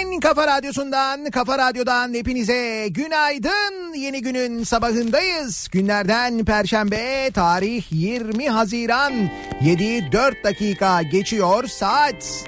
[0.00, 3.94] Türkiye'nin Kafa Radyosu'ndan, Kafa Radyo'dan hepinize günaydın.
[3.94, 5.68] Yeni günün sabahındayız.
[5.72, 9.12] Günlerden Perşembe, tarih 20 Haziran.
[9.62, 12.44] 7-4 dakika geçiyor saat.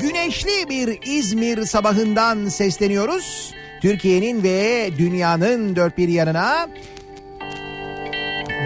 [0.00, 3.54] Güneşli bir İzmir sabahından sesleniyoruz.
[3.82, 6.68] Türkiye'nin ve dünyanın dört bir yanına.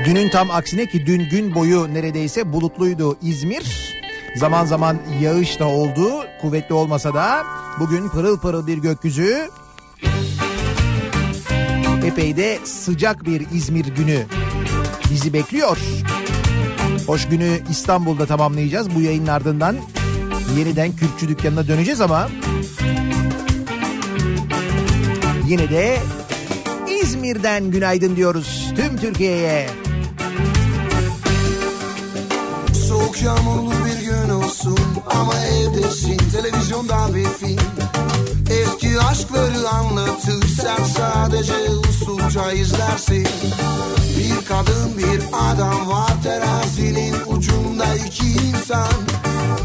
[0.07, 3.88] Dünün tam aksine ki dün gün boyu neredeyse bulutluydu İzmir.
[4.37, 6.11] Zaman zaman yağış da oldu.
[6.41, 7.45] Kuvvetli olmasa da
[7.81, 9.51] bugün pırıl pırıl bir gökyüzü.
[12.05, 14.27] Epey de sıcak bir İzmir günü
[15.11, 15.79] bizi bekliyor.
[17.07, 18.95] Hoş günü İstanbul'da tamamlayacağız.
[18.95, 19.77] Bu yayının ardından
[20.59, 22.29] yeniden Kürkçü dükkanına döneceğiz ama
[25.47, 25.99] yine de
[27.03, 29.67] İzmir'den günaydın diyoruz tüm Türkiye'ye.
[32.89, 33.98] Soğuk yağmurlu bir
[34.59, 36.19] olsun ama evdesin.
[36.33, 37.59] Televizyonda bir film.
[38.51, 41.55] Eski aşkları anlatır sen sadece
[41.89, 43.29] usulca izlersin.
[44.19, 48.93] Bir kadın bir adam var terazinin ucunda iki insan.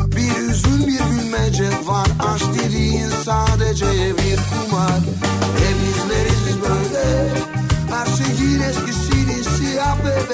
[0.06, 3.86] Bir üzün bir gülmece var aşk dediğin sadece
[4.18, 5.00] bir kumar.
[5.58, 7.30] Hep izleriz biz böyle.
[7.90, 10.34] Her şeyin eskisini siyah ve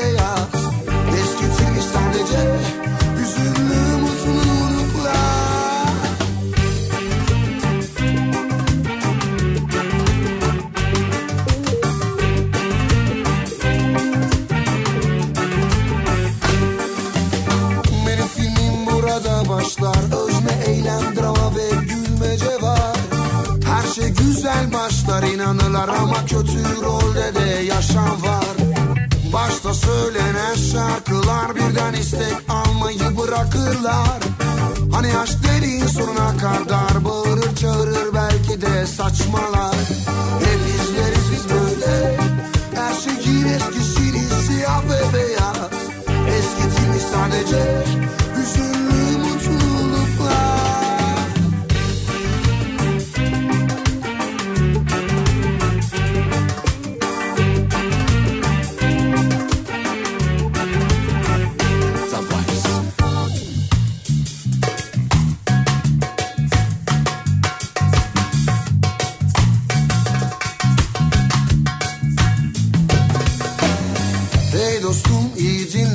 [19.59, 22.97] başlar Özne, eylem, drama ve gülmece var
[23.65, 28.55] Her şey güzel başlar inanırlar ama kötü rolde de yaşam var.
[29.33, 34.19] Başta söylenen şarkılar birden istek almayı bırakırlar.
[34.91, 39.75] Hani aşk dediğin sonuna kadar bağırır çağırır belki de saçmalar.
[40.39, 42.17] Hep izleriz biz böyle.
[42.75, 45.71] Her şeyin eskisini siyah ve beyaz.
[46.37, 48.08] Eskitilmiş sadece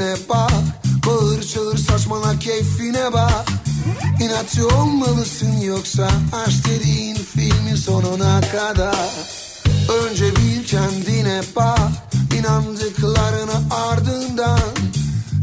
[0.05, 0.51] dinle bak.
[1.07, 3.47] Bağır çağır saçmala keyfine bak.
[4.21, 9.11] İnatçı olmalısın yoksa Aşk dediğin filmin sonuna kadar.
[10.03, 11.79] Önce bil kendine bak.
[12.39, 14.61] İnandıklarını ardından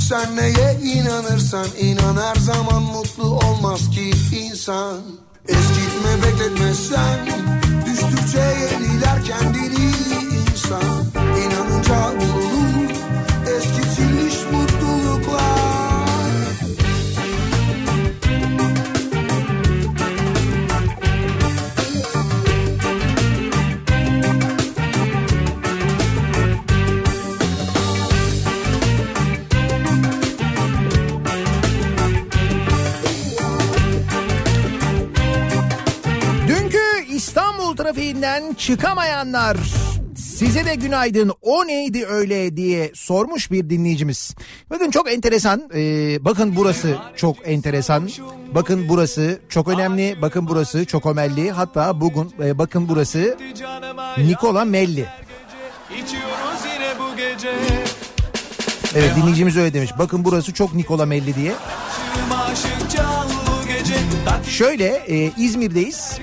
[0.10, 4.98] Sen neye inanırsan inan her zaman mutlu olmaz ki insan.
[5.48, 7.26] Eskitme bekletme sen
[7.86, 9.92] Düştükçe yeniler kendini
[10.52, 11.06] insan.
[11.38, 12.51] İnanınca bulunur
[37.92, 39.58] trafiğinden çıkamayanlar.
[40.16, 41.32] Size de günaydın.
[41.42, 44.36] O neydi öyle diye sormuş bir dinleyicimiz.
[44.70, 45.70] Bakın çok enteresan.
[45.76, 48.10] Ee, bakın burası çok enteresan.
[48.56, 50.16] Bakın burası çok önemli.
[50.22, 53.38] Bakın burası çok ömelli hatta bugün e, bakın burası
[54.18, 55.06] Nikola Melli.
[58.96, 59.92] Evet dinleyicimiz öyle demiş.
[60.00, 61.54] Bakın burası çok Nikola Melli diye.
[64.50, 66.20] Şöyle e, İzmir'deyiz.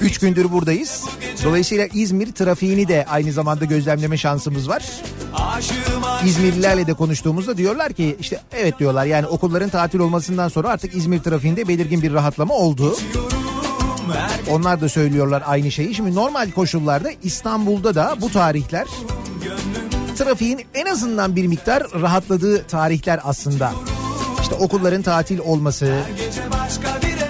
[0.00, 1.04] Üç gündür buradayız.
[1.44, 4.84] Dolayısıyla İzmir trafiğini de aynı zamanda gözlemleme şansımız var.
[6.24, 11.18] İzmirlilerle de konuştuğumuzda diyorlar ki işte evet diyorlar yani okulların tatil olmasından sonra artık İzmir
[11.18, 12.96] trafiğinde belirgin bir rahatlama oldu.
[14.50, 15.94] Onlar da söylüyorlar aynı şeyi.
[15.94, 18.86] Şimdi normal koşullarda İstanbul'da da bu tarihler
[20.18, 23.72] trafiğin en azından bir miktar rahatladığı tarihler aslında.
[24.42, 25.98] İşte okulların tatil olması,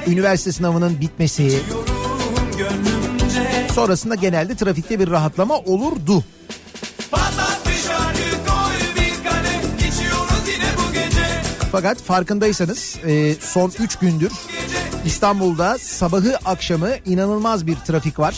[0.07, 1.61] üniversite sınavının bitmesi,
[3.77, 6.25] sonrasında genelde trafikte bir rahatlama olurdu.
[11.73, 14.33] Fakat farkındaysanız e, son 3 gündür
[15.07, 18.37] İstanbul'da sabahı akşamı inanılmaz bir trafik var.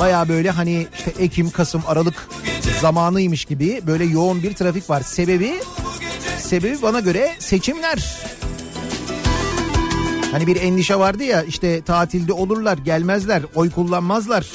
[0.00, 2.28] Baya böyle hani işte Ekim, Kasım, Aralık
[2.80, 5.00] zamanıymış gibi böyle yoğun bir trafik var.
[5.00, 5.54] Sebebi
[6.38, 8.18] sebebi bana göre seçimler.
[10.32, 14.46] Hani bir endişe vardı ya işte tatilde olurlar gelmezler oy kullanmazlar.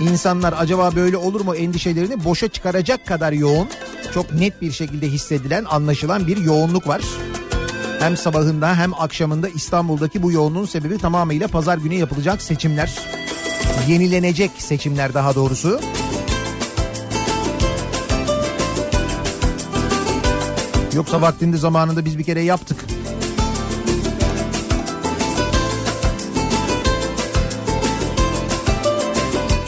[0.00, 3.68] İnsanlar acaba böyle olur mu endişelerini boşa çıkaracak kadar yoğun.
[4.14, 7.02] Çok net bir şekilde hissedilen anlaşılan bir yoğunluk var.
[8.00, 12.98] Hem sabahında hem akşamında İstanbul'daki bu yoğunluğun sebebi tamamıyla pazar günü yapılacak seçimler.
[13.88, 15.80] Yenilenecek seçimler daha doğrusu.
[20.94, 22.95] Yoksa vaktinde zamanında biz bir kere yaptık.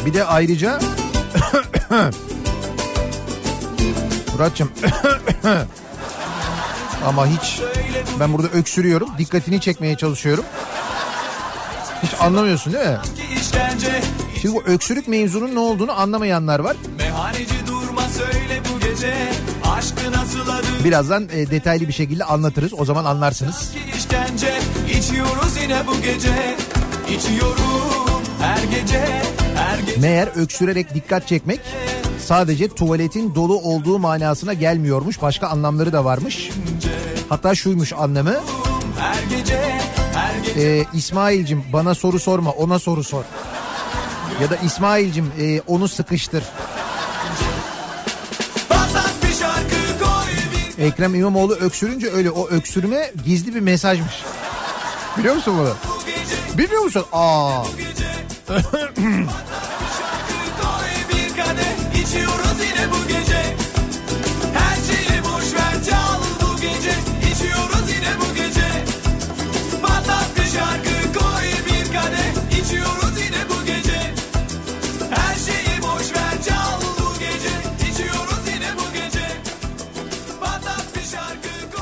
[0.08, 0.78] Bir de ayrıca
[4.32, 4.72] Muratçım
[7.06, 7.60] ama hiç
[8.20, 10.44] ben burada öksürüyorum dikkatini çekmeye çalışıyorum.
[12.02, 12.98] Hiç anlamıyorsun değil mi?
[14.42, 16.76] Şimdi bu öksürük mevzunun ne olduğunu anlamayanlar var.
[20.84, 22.72] Birazdan e, detaylı bir şekilde anlatırız.
[22.78, 23.72] O zaman anlarsınız.
[24.98, 26.56] İçiyoruz yine bu gece
[27.08, 29.22] İçiyorum Her gece
[30.00, 31.60] Meğer öksürerek dikkat çekmek
[32.26, 35.22] sadece tuvaletin dolu olduğu manasına gelmiyormuş.
[35.22, 36.50] Başka anlamları da varmış.
[37.28, 38.36] Hatta şuymuş anlamı.
[38.98, 39.60] her gece
[40.14, 43.24] Her gece E, İsmail'cim bana soru sorma ona soru sor.
[44.42, 46.44] Ya da İsmail'cim e, onu sıkıştır.
[50.78, 54.22] Ekrem İmamoğlu öksürünce öyle o öksürme gizli bir mesajmış.
[55.18, 55.74] Biliyor musun bunu?
[56.58, 57.04] Bilmiyor musun?
[57.12, 57.64] Aa.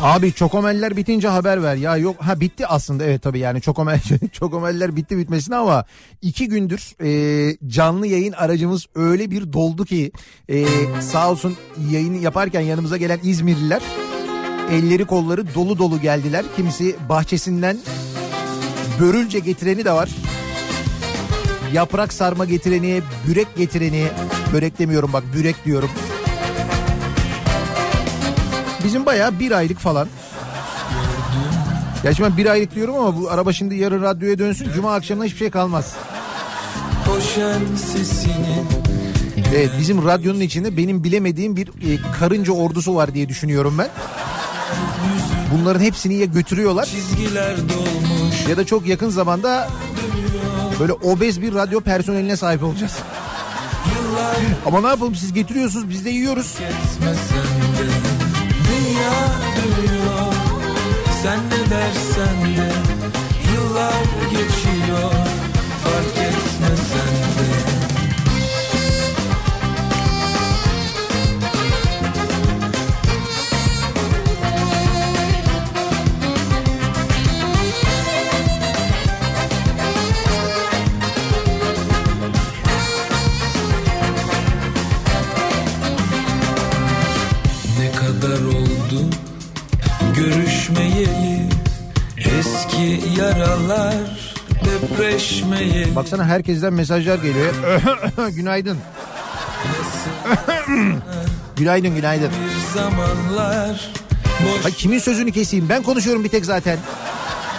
[0.03, 1.77] Abi çokomeller bitince haber ver.
[1.77, 4.01] Ya yok ha bitti aslında evet tabii yani çokomel,
[4.33, 5.85] çokomeller bitti bitmesine ama
[6.23, 10.13] iki gündür e, canlı yayın aracımız öyle bir doldu ki
[10.49, 10.65] e,
[11.01, 11.57] sağ olsun
[11.91, 13.83] yayını yaparken yanımıza gelen İzmirliler
[14.71, 16.45] elleri kolları dolu dolu geldiler.
[16.57, 17.79] Kimisi bahçesinden
[19.01, 20.09] börülce getireni de var.
[21.73, 24.07] Yaprak sarma getireni, börek getireni,
[24.53, 25.91] börek demiyorum bak börek diyorum.
[28.85, 30.09] Bizim bayağı bir aylık falan.
[32.03, 34.73] Gerçi ben bir aylık diyorum ama bu araba şimdi yarın radyoya dönsün.
[34.75, 35.95] Cuma akşamına hiçbir şey kalmaz.
[39.55, 43.89] Evet bizim radyonun içinde benim bilemediğim bir e, karınca ordusu var diye düşünüyorum ben.
[45.53, 46.89] Bunların hepsini ya götürüyorlar
[48.49, 49.69] ya da çok yakın zamanda
[50.81, 52.93] böyle obez bir radyo personeline sahip olacağız.
[54.67, 56.55] Ama ne yapalım siz getiriyorsunuz biz de yiyoruz.
[56.55, 57.46] etmesen
[61.27, 62.76] Sen ne dersen de
[92.67, 93.95] Eski yaralar
[94.65, 97.55] depreşmeyeli Baksana herkesten mesajlar geliyor.
[98.31, 98.79] günaydın.
[101.57, 102.31] günaydın günaydın.
[102.31, 103.91] Bir zamanlar
[104.43, 105.69] boş Ay kimin sözünü keseyim?
[105.69, 106.79] Ben konuşuyorum bir tek zaten.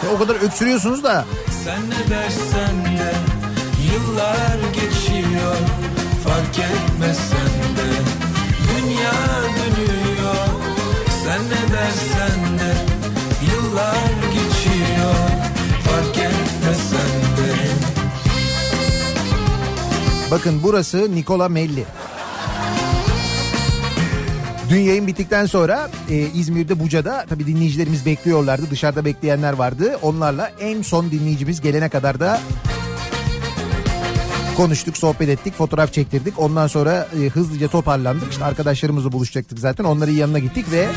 [0.05, 1.25] Ya o kadar öksürüyorsunuz da.
[1.65, 3.13] Sen ne dersen de
[3.93, 5.55] Yıllar geçiyor
[6.23, 7.89] Fark etmesen de
[8.69, 9.11] Dünya
[9.57, 10.47] dönüyor
[11.23, 12.36] Sen ne dersen
[20.31, 21.85] Bakın burası Nikola Melli.
[24.69, 28.69] Dün yayın bittikten sonra e, İzmir'de Buca'da tabii dinleyicilerimiz bekliyorlardı.
[28.69, 29.99] Dışarıda bekleyenler vardı.
[30.01, 32.41] Onlarla en son dinleyicimiz gelene kadar da
[34.57, 36.39] konuştuk, sohbet ettik, fotoğraf çektirdik.
[36.39, 38.31] Ondan sonra e, hızlıca toparlandık.
[38.31, 39.83] İşte arkadaşlarımızla buluşacaktık zaten.
[39.83, 40.87] Onların yanına gittik ve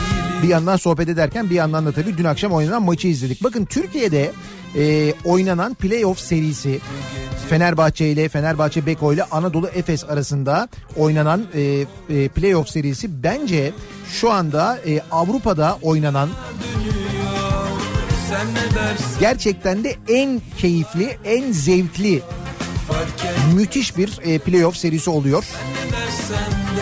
[0.43, 3.45] bir yandan sohbet ederken bir yandan da tabii dün akşam oynanan maçı izledik.
[3.45, 4.33] Bakın Türkiye'de
[4.77, 6.81] e, oynanan playoff serisi
[7.49, 13.73] Fenerbahçe ile Fenerbahçe Beko ile Anadolu Efes arasında oynanan e, e, playoff serisi bence
[14.13, 16.29] şu anda e, Avrupa'da oynanan
[19.21, 22.23] gerçekten de en keyifli, en zevkli,
[23.55, 25.45] müthiş bir e, playoff serisi oluyor.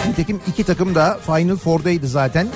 [0.08, 2.48] Nitekim iki takım da Final Four'daydı zaten.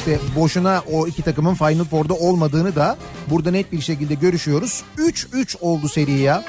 [0.00, 2.98] İşte boşuna o iki takımın Final Four'da olmadığını da
[3.30, 4.82] burada net bir şekilde görüşüyoruz.
[4.98, 6.44] 3-3 oldu seri ya.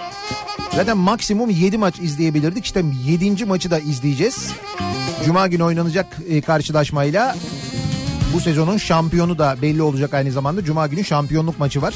[0.76, 2.66] Zaten maksimum 7 maç izleyebilirdik.
[2.66, 3.46] İşte 7.
[3.46, 4.52] maçı da izleyeceğiz.
[5.26, 7.36] Cuma günü oynanacak e, karşılaşmayla
[8.34, 10.64] bu sezonun şampiyonu da belli olacak aynı zamanda.
[10.64, 11.94] Cuma günü şampiyonluk maçı var.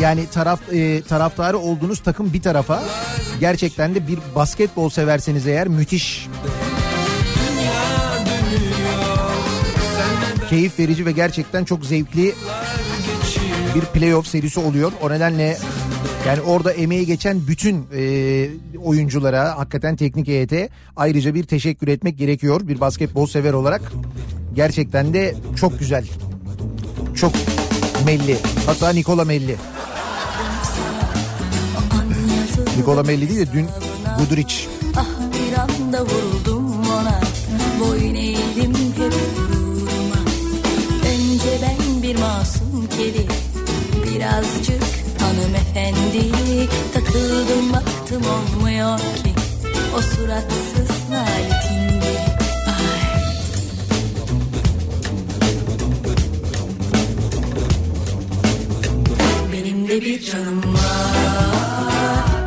[0.00, 2.82] Yani taraf e, taraftarı olduğunuz takım bir tarafa
[3.40, 6.28] gerçekten de bir basketbol severseniz eğer müthiş
[10.50, 12.34] keyif verici ve gerçekten çok zevkli
[13.74, 14.92] bir playoff serisi oluyor.
[15.02, 15.58] O nedenle
[16.26, 18.48] yani orada emeği geçen bütün e,
[18.84, 22.68] oyunculara hakikaten teknik heyete ayrıca bir teşekkür etmek gerekiyor.
[22.68, 23.92] Bir basketbol sever olarak
[24.54, 26.06] gerçekten de çok güzel.
[27.14, 27.32] Çok
[28.06, 28.36] Melli.
[28.66, 29.56] Hatta Nikola Melli.
[32.76, 33.66] Nikola Melli değil de dün
[34.18, 34.54] Guduric.
[34.96, 37.20] Ah bir anda vuruldum ona.
[37.80, 40.20] Boyun eğdim hep gururuma.
[41.08, 43.26] Önce ben bir masum kedi
[44.04, 44.82] Birazcık
[45.20, 46.30] hanımefendi
[46.94, 49.34] Takıldım baktım olmuyor ki.
[49.98, 51.46] O suratsız Ay.
[59.52, 61.95] Benim de bir canım var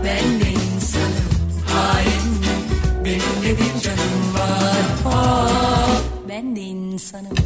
[0.10, 1.30] Ben de insanım
[1.68, 2.42] Hain.
[3.06, 4.86] Benim de bir canım var.
[5.06, 7.38] Oh, Ben de insanım.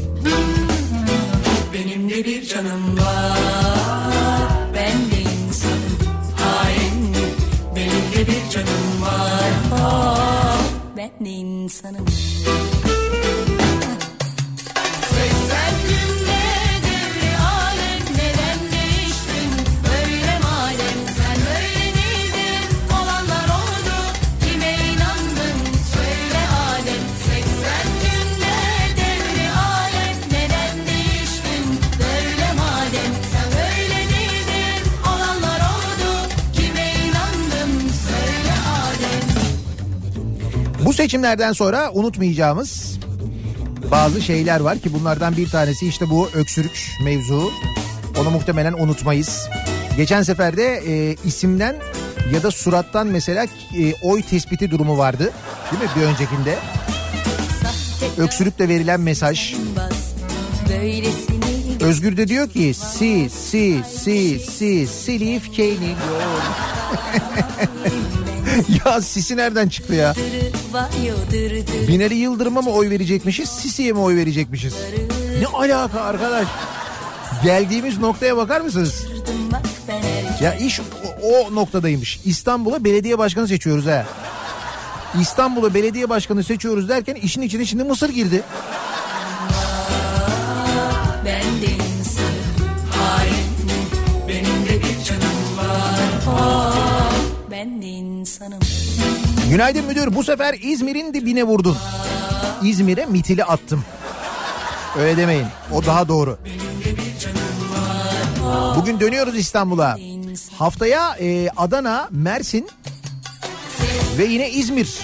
[1.74, 4.48] Benim de bir canım var.
[4.76, 5.98] Ben de insanım
[6.38, 7.16] Hain.
[7.76, 9.52] Benim de bir canım var.
[9.74, 10.58] Oh,
[10.98, 12.06] Ben de insanım
[41.24, 43.00] Bu seçimlerden sonra unutmayacağımız
[43.92, 47.52] bazı şeyler var ki bunlardan bir tanesi işte bu öksürük mevzu.
[48.22, 49.50] Onu muhtemelen unutmayız.
[49.98, 51.76] Geçen seferde e, isimden
[52.34, 55.32] ya da surattan mesela e, oy tespiti durumu vardı.
[55.72, 56.56] Değil mi bir öncekinde?
[58.18, 59.56] Öksürükle verilen mesaj.
[61.82, 65.96] Özgür de diyor ki si si si si silif keyni
[68.86, 70.14] ya sisi nereden çıktı ya?
[71.88, 74.74] Binali Yıldırım'a mı oy verecekmişiz, Sisi'ye mi oy verecekmişiz?
[75.40, 76.48] Ne alaka arkadaş?
[77.44, 79.06] Geldiğimiz noktaya bakar mısınız?
[80.42, 80.84] Ya iş o,
[81.28, 82.20] o noktadaymış.
[82.26, 84.06] İstanbul'a belediye başkanı seçiyoruz ha.
[85.22, 88.44] İstanbul'a belediye başkanı seçiyoruz derken işin içine şimdi Mısır girdi.
[99.50, 101.78] Günaydın müdür bu sefer İzmir'in dibine vurdun.
[102.64, 103.84] İzmir'e mitili attım.
[105.00, 106.38] Öyle demeyin o daha doğru.
[108.76, 109.98] Bugün dönüyoruz İstanbul'a.
[110.58, 112.70] Haftaya e, Adana, Mersin
[114.18, 115.00] ve yine İzmir.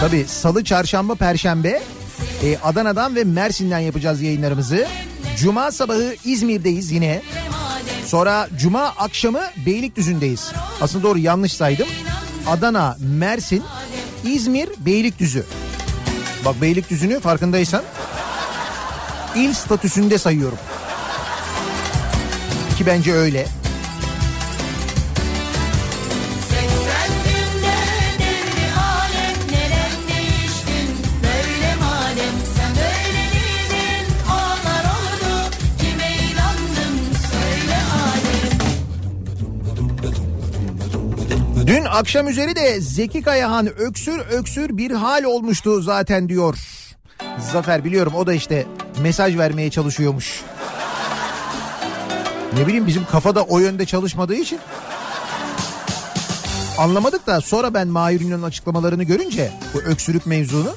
[0.00, 1.82] Tabii salı, çarşamba, perşembe
[2.42, 4.86] e, Adana'dan ve Mersin'den yapacağız yayınlarımızı.
[5.36, 7.22] Cuma sabahı İzmir'deyiz yine.
[8.06, 10.52] Sonra cuma akşamı Beylikdüzü'ndeyiz.
[10.80, 11.86] Aslında doğru yanlış saydım.
[12.46, 13.62] Adana, Mersin,
[14.24, 15.44] İzmir, Beylikdüzü.
[16.44, 17.82] Bak Beylikdüzü'nü farkındaysan
[19.36, 20.58] il statüsünde sayıyorum.
[22.78, 23.46] Ki bence öyle.
[41.96, 46.58] Akşam üzeri de Zeki Kayahan öksür öksür bir hal olmuştu zaten diyor.
[47.52, 48.66] Zafer biliyorum o da işte
[49.00, 50.42] mesaj vermeye çalışıyormuş.
[52.54, 54.58] Ne bileyim bizim kafada o yönde çalışmadığı için.
[56.78, 60.74] Anlamadık da sonra ben Mahir Ünlü'nün açıklamalarını görünce bu öksürük mevzunu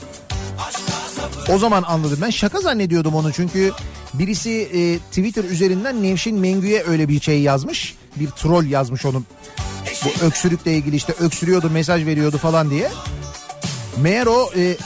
[1.54, 2.20] o zaman anladım.
[2.22, 3.72] Ben şaka zannediyordum onu çünkü
[4.14, 7.96] birisi e, Twitter üzerinden Nevşin Mengü'ye öyle bir şey yazmış.
[8.16, 9.26] Bir troll yazmış onun.
[10.06, 12.92] Bu öksürükle ilgili işte öksürüyordu mesaj veriyordu falan diye.
[13.98, 14.78] Meğer o e,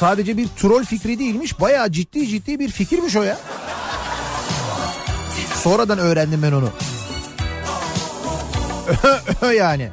[0.00, 1.60] Sadece bir troll fikri değilmiş.
[1.60, 3.38] Bayağı ciddi ciddi bir fikirmiş o ya.
[5.54, 6.70] Sonradan öğrendim ben onu.
[9.54, 9.90] yani.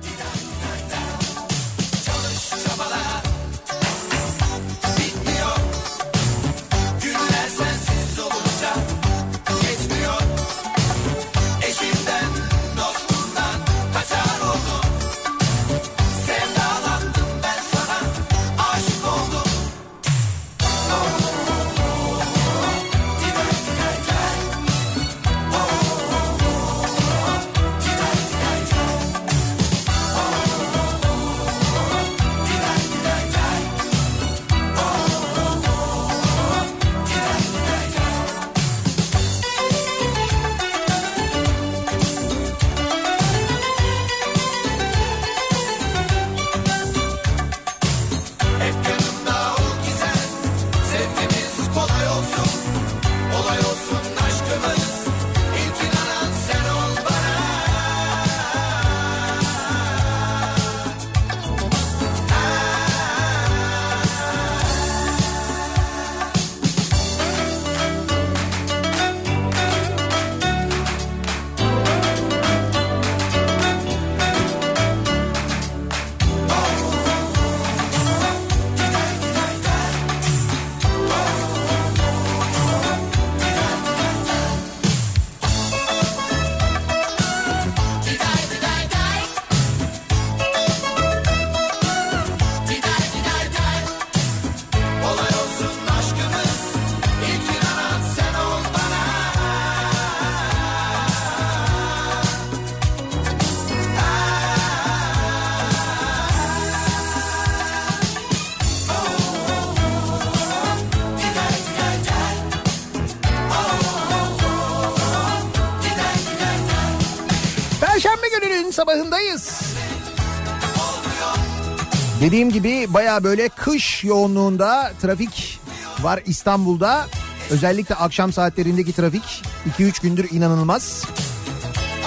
[122.37, 125.59] Dediğim gibi baya böyle kış yoğunluğunda trafik
[126.01, 127.07] var İstanbul'da.
[127.49, 129.43] Özellikle akşam saatlerindeki trafik
[129.79, 131.05] 2-3 gündür inanılmaz.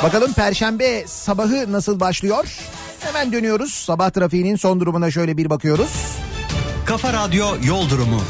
[0.03, 2.59] Bakalım perşembe sabahı nasıl başlıyor?
[3.01, 3.75] Hemen dönüyoruz.
[3.75, 5.93] Sabah trafiğinin son durumuna şöyle bir bakıyoruz.
[6.87, 8.21] Kafa Radyo Yol Durumu.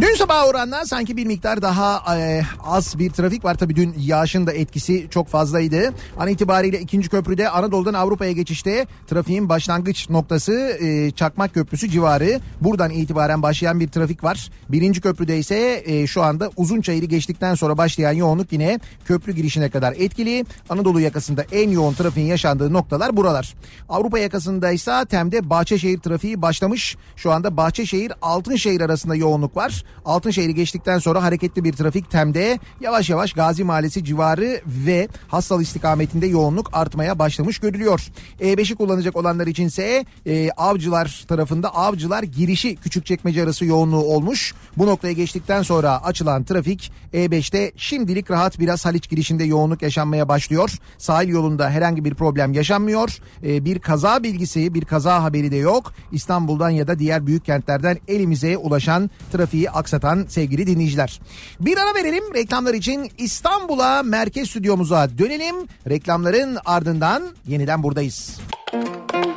[0.00, 3.54] Dün sabah oranla sanki bir miktar daha e, az bir trafik var.
[3.54, 5.94] Tabii dün yağışın da etkisi çok fazlaydı.
[6.18, 12.40] An itibariyle ikinci köprüde Anadolu'dan Avrupa'ya geçişte trafiğin başlangıç noktası e, Çakmak Köprüsü civarı.
[12.60, 14.50] Buradan itibaren başlayan bir trafik var.
[14.68, 19.92] Birinci köprüde ise e, şu anda Uzunçayır'ı geçtikten sonra başlayan yoğunluk yine köprü girişine kadar
[19.92, 20.44] etkili.
[20.70, 23.54] Anadolu yakasında en yoğun trafiğin yaşandığı noktalar buralar.
[23.88, 26.96] Avrupa yakasında ise Tem'de Bahçeşehir trafiği başlamış.
[27.16, 29.85] Şu anda Bahçeşehir Altınşehir arasında yoğunluk var.
[30.04, 36.26] Altınşehir'i geçtikten sonra hareketli bir trafik Tem'de yavaş yavaş Gazi Mahallesi civarı ve Hassal istikametinde
[36.26, 38.06] yoğunluk artmaya başlamış görülüyor.
[38.40, 44.54] E5'i kullanacak olanlar içinse e, Avcılar tarafında Avcılar girişi Küçükçekmece arası yoğunluğu olmuş.
[44.76, 50.78] Bu noktaya geçtikten sonra açılan trafik E5'te şimdilik rahat biraz Haliç girişinde yoğunluk yaşanmaya başlıyor.
[50.98, 53.18] Sahil yolunda herhangi bir problem yaşanmıyor.
[53.42, 55.92] E, bir kaza bilgisi, bir kaza haberi de yok.
[56.12, 61.20] İstanbul'dan ya da diğer büyük kentlerden elimize ulaşan trafiği aksatan sevgili dinleyiciler.
[61.60, 65.56] Bir ara verelim reklamlar için İstanbul'a merkez stüdyomuza dönelim.
[65.88, 68.40] Reklamların ardından yeniden buradayız.
[68.72, 69.35] Kafa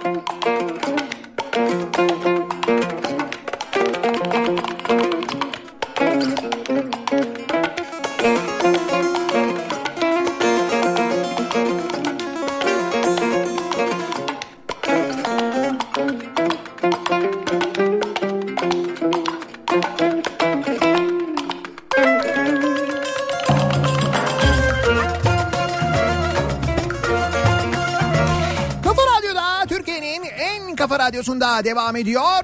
[31.20, 32.44] radyosunda devam ediyor.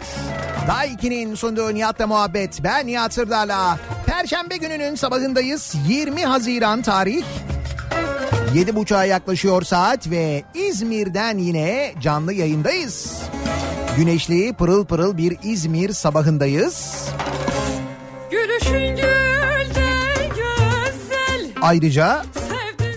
[0.67, 2.63] Daiki'nin sunduğu Nihat'la muhabbet.
[2.63, 3.79] Ben Nihat Sırdar'la.
[4.05, 5.75] Perşembe gününün sabahındayız.
[5.87, 7.23] 20 Haziran tarih.
[8.55, 13.21] 7.30'a yaklaşıyor saat ve İzmir'den yine canlı yayındayız.
[13.97, 17.05] Güneşli pırıl pırıl bir İzmir sabahındayız.
[18.31, 19.67] Gülüşün güzel
[21.61, 22.25] Ayrıca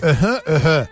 [0.01, 0.85] öhö öhö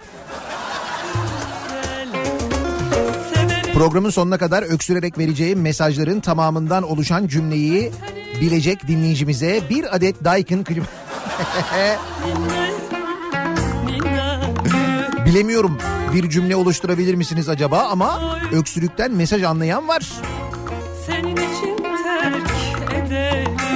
[3.78, 7.92] Programın sonuna kadar öksürerek vereceğim mesajların tamamından oluşan cümleyi
[8.42, 10.86] bilecek dinleyicimize bir adet Daikin klima...
[15.26, 15.78] Bilemiyorum
[16.14, 20.12] bir cümle oluşturabilir misiniz acaba ama öksürükten mesaj anlayan var.
[21.06, 22.52] Senin için terk
[22.94, 23.67] edelim.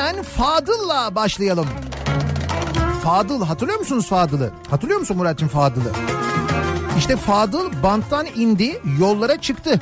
[0.00, 1.66] Fadıl'la başlayalım.
[3.04, 4.50] Fadıl hatırlıyor musunuz Fadıl'ı?
[4.70, 5.92] Hatırlıyor musun Murat'cığım Fadıl'ı?
[6.98, 9.80] İşte Fadıl banttan indi yollara çıktı.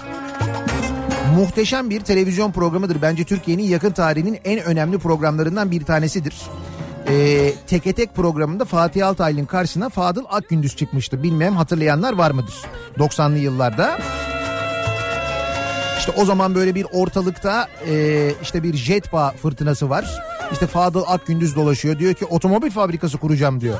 [1.36, 3.02] Muhteşem bir televizyon programıdır.
[3.02, 6.36] Bence Türkiye'nin yakın tarihinin en önemli programlarından bir tanesidir.
[7.08, 11.22] Ee, Teke Tek programında Fatih Altaylı'nın karşısına Fadıl Akgündüz çıkmıştı.
[11.22, 12.54] Bilmem hatırlayanlar var mıdır?
[12.98, 13.98] 90'lı yıllarda.
[15.98, 20.04] İşte o zaman böyle bir ortalıkta e, işte bir jetpa fırtınası var.
[20.52, 21.98] İşte Fadıl Akgündüz dolaşıyor.
[21.98, 23.78] Diyor ki otomobil fabrikası kuracağım diyor.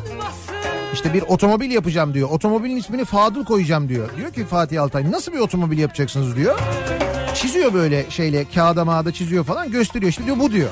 [0.92, 2.28] İşte bir otomobil yapacağım diyor.
[2.30, 4.08] Otomobilin ismini Fadıl koyacağım diyor.
[4.16, 6.58] Diyor ki Fatih Altay nasıl bir otomobil yapacaksınız diyor.
[7.34, 10.10] Çiziyor böyle şeyle kağıda mağda çiziyor falan gösteriyor.
[10.10, 10.70] İşte diyor bu diyor.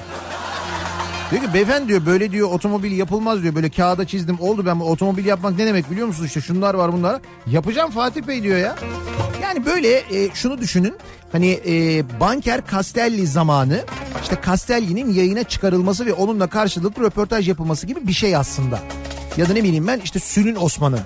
[1.30, 3.54] Diyor ki beyefendi diyor böyle diyor otomobil yapılmaz diyor.
[3.54, 6.26] Böyle kağıda çizdim oldu ben bu otomobil yapmak ne demek biliyor musunuz?
[6.26, 7.20] İşte şunlar var bunlar.
[7.46, 8.76] Yapacağım Fatih Bey diyor ya.
[9.42, 10.94] Yani böyle e, şunu düşünün.
[11.32, 13.84] Hani e, banker Castelli zamanı
[14.22, 18.80] işte Castelli'nin yayına çıkarılması ve onunla karşılıklı röportaj yapılması gibi bir şey aslında.
[19.36, 21.00] Ya da ne bileyim ben işte Sülün Osman'ın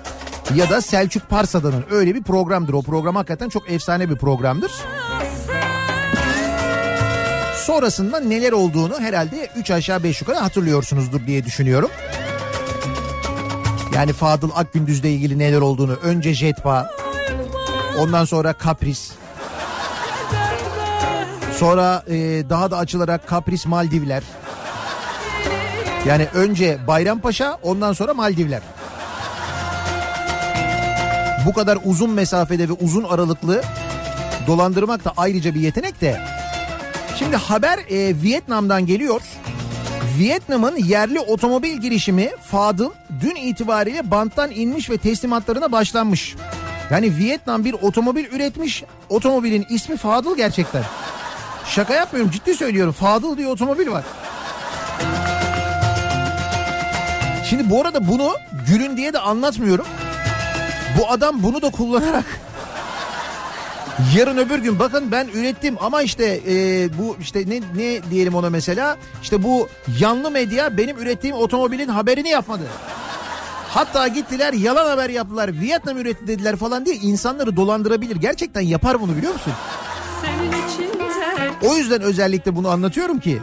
[0.55, 2.73] ya da Selçuk Parsada'nın öyle bir programdır.
[2.73, 4.71] O program hakikaten çok efsane bir programdır.
[7.61, 11.89] Sonrasında neler olduğunu herhalde 3 aşağı 5 yukarı hatırlıyorsunuzdur diye düşünüyorum.
[13.95, 16.89] Yani Fadıl Akgündüz'le ilgili neler olduğunu önce Jetpa
[17.99, 19.11] ondan sonra Kapris
[21.57, 22.15] sonra e,
[22.49, 24.23] daha da açılarak Kapris Maldivler
[26.05, 28.61] yani önce Bayrampaşa ondan sonra Maldivler.
[31.45, 33.61] Bu kadar uzun mesafede ve uzun aralıklı
[34.47, 36.40] dolandırmak da ayrıca bir yetenek de.
[37.19, 39.21] Şimdi haber e, Vietnam'dan geliyor.
[40.19, 46.35] Vietnam'ın yerli otomobil girişimi Fadıl dün itibariyle banttan inmiş ve teslimatlarına başlanmış.
[46.91, 48.83] Yani Vietnam bir otomobil üretmiş.
[49.09, 50.83] Otomobilin ismi Fadıl gerçekten.
[51.65, 52.93] Şaka yapmıyorum ciddi söylüyorum.
[52.93, 54.03] Fadıl diye otomobil var.
[57.49, 58.35] Şimdi bu arada bunu
[58.67, 59.85] gülün diye de anlatmıyorum.
[60.99, 62.25] Bu adam bunu da kullanarak
[64.15, 68.49] yarın öbür gün bakın ben ürettim ama işte e, bu işte ne ne diyelim ona
[68.49, 69.67] mesela işte bu
[69.99, 72.63] yanlı medya benim ürettiğim otomobilin haberini yapmadı.
[73.69, 75.61] Hatta gittiler yalan haber yaptılar.
[75.61, 78.15] Vietnam üretti dediler falan diye insanları dolandırabilir.
[78.15, 79.53] Gerçekten yapar bunu biliyor musun?
[80.21, 83.39] Senin için ter O yüzden özellikle bunu anlatıyorum ki.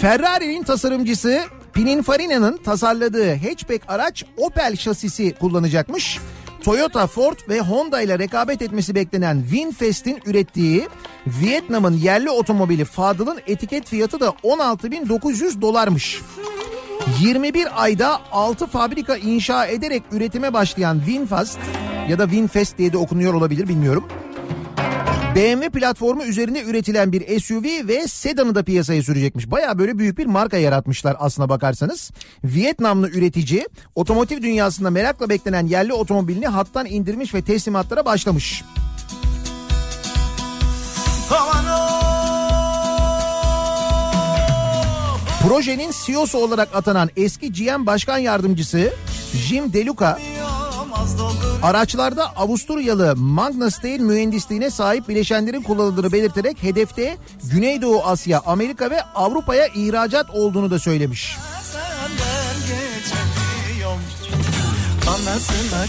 [0.00, 1.40] Ferrari'nin tasarımcısı
[1.72, 6.18] Pininfarina'nın tasarladığı hatchback araç Opel şasisi kullanacakmış.
[6.62, 10.88] Toyota, Ford ve Honda ile rekabet etmesi beklenen Winfest'in ürettiği
[11.26, 16.20] Vietnam'ın yerli otomobili Fadıl'ın etiket fiyatı da 16.900 dolarmış.
[17.20, 21.58] 21 ayda 6 fabrika inşa ederek üretime başlayan Winfast
[22.08, 24.04] ya da Winfest diye de okunuyor olabilir bilmiyorum.
[25.36, 29.50] BMW platformu üzerinde üretilen bir SUV ve sedanı da piyasaya sürecekmiş.
[29.50, 32.10] Baya böyle büyük bir marka yaratmışlar aslına bakarsanız.
[32.44, 38.64] Vietnamlı üretici otomotiv dünyasında merakla beklenen yerli otomobilini hattan indirmiş ve teslimatlara başlamış.
[45.48, 48.92] Projenin CEO'su olarak atanan eski GM Başkan Yardımcısı
[49.34, 50.18] Jim Deluca
[51.62, 59.66] araçlarda Avusturyalı Magna Steyr mühendisliğine sahip bileşenlerin kullanıldığını belirterek hedefte Güneydoğu Asya, Amerika ve Avrupa'ya
[59.66, 61.36] ihracat olduğunu da söylemiş.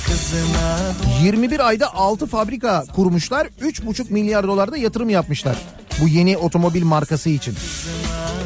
[0.06, 0.78] kızına
[1.24, 3.48] 21 ayda 6 fabrika kurmuşlar.
[3.62, 5.58] 3,5 milyar dolarda yatırım yapmışlar.
[6.02, 7.56] Bu yeni otomobil markası için.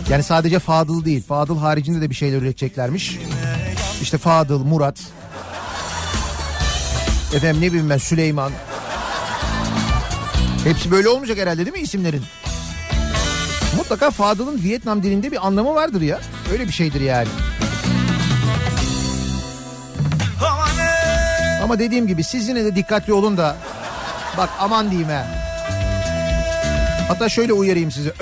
[0.09, 1.23] Yani sadece Fadıl değil.
[1.23, 3.17] Fadıl haricinde de bir şeyler üreteceklermiş.
[4.01, 4.99] İşte Fadıl, Murat.
[7.35, 8.51] Efendim ne bileyim ben Süleyman.
[10.63, 12.23] Hepsi böyle olmayacak herhalde değil mi isimlerin?
[13.77, 16.19] Mutlaka Fadıl'ın Vietnam dilinde bir anlamı vardır ya.
[16.51, 17.27] Öyle bir şeydir yani.
[21.63, 23.57] Ama dediğim gibi siz yine de dikkatli olun da.
[24.37, 25.27] Bak aman diyeyim ha.
[27.07, 28.13] Hatta şöyle uyarayım sizi.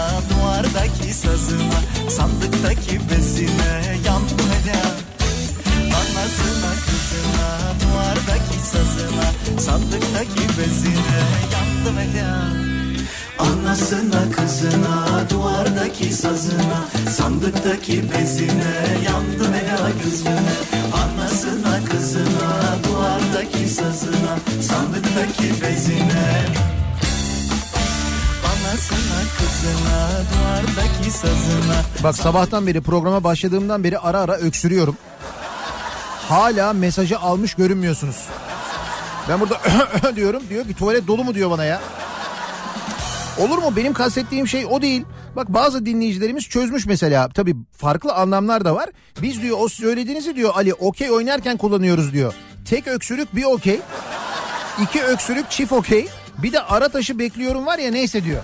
[0.00, 4.92] kızına Duvardaki sazına Sandıktaki bezine Yandım eder
[5.86, 12.70] Anasına kızına Duvardaki sazına Sandıktaki bezine Yandım eder
[13.38, 20.52] Anasına kızına duvardaki sazına Sandıktaki bezine yandım ela gözüne
[20.92, 26.79] Anasına kızına duvardaki sazına Sandıktaki bezine
[32.02, 34.96] Bak sabahtan beri programa başladığımdan beri ara ara öksürüyorum.
[36.28, 38.16] Hala mesajı almış görünmüyorsunuz.
[39.28, 39.60] Ben burada
[40.16, 41.80] diyorum diyor ki tuvalet dolu mu diyor bana ya.
[43.38, 43.76] Olur mu?
[43.76, 45.04] Benim kastettiğim şey o değil.
[45.36, 47.28] Bak bazı dinleyicilerimiz çözmüş mesela.
[47.28, 48.90] Tabii farklı anlamlar da var.
[49.22, 52.34] Biz diyor o söylediğinizi diyor Ali okey oynarken kullanıyoruz diyor.
[52.64, 53.80] Tek öksürük bir okey.
[54.82, 56.08] iki öksürük çift okey.
[56.42, 58.42] Bir de ara taşı bekliyorum var ya neyse diyor.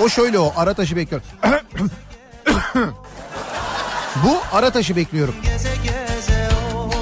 [0.00, 1.26] O şöyle o ara taşı bekliyorum.
[4.24, 5.34] Bu ara taşı bekliyorum.
[5.42, 6.96] Geze geze of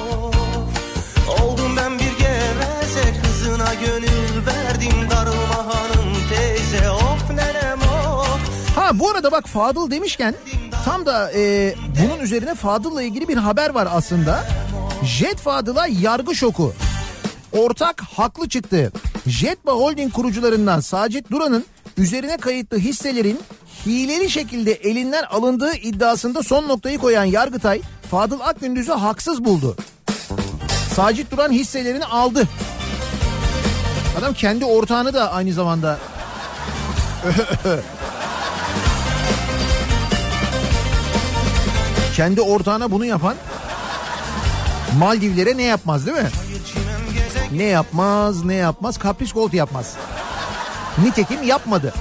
[1.41, 8.39] Oldum ben bir geveze Kızına gönül verdim Darılma hanım teyze Of nenem of
[8.75, 10.35] Ha bu arada bak Fadıl demişken
[10.85, 14.47] tam da e, bunun üzerine Fadıl'la ilgili bir haber var aslında.
[15.03, 16.73] Jet Fadıl'a yargı şoku.
[17.55, 18.91] Ortak haklı çıktı.
[19.27, 21.65] Jetba Holding kurucularından Sacit Duran'ın
[21.97, 23.39] üzerine kayıtlı hisselerin
[23.85, 29.77] hileli şekilde elinden alındığı iddiasında son noktayı koyan Yargıtay Fadıl Akgündüz'ü haksız buldu.
[30.95, 32.47] Sacit Duran hisselerini aldı.
[34.19, 35.99] Adam kendi ortağını da aynı zamanda
[42.15, 43.35] kendi ortağına bunu yapan
[44.99, 46.29] Maldivlere ne yapmaz değil mi?
[47.51, 49.95] Ne yapmaz ne yapmaz kapris gold yapmaz.
[51.03, 51.93] Nitekim yapmadı.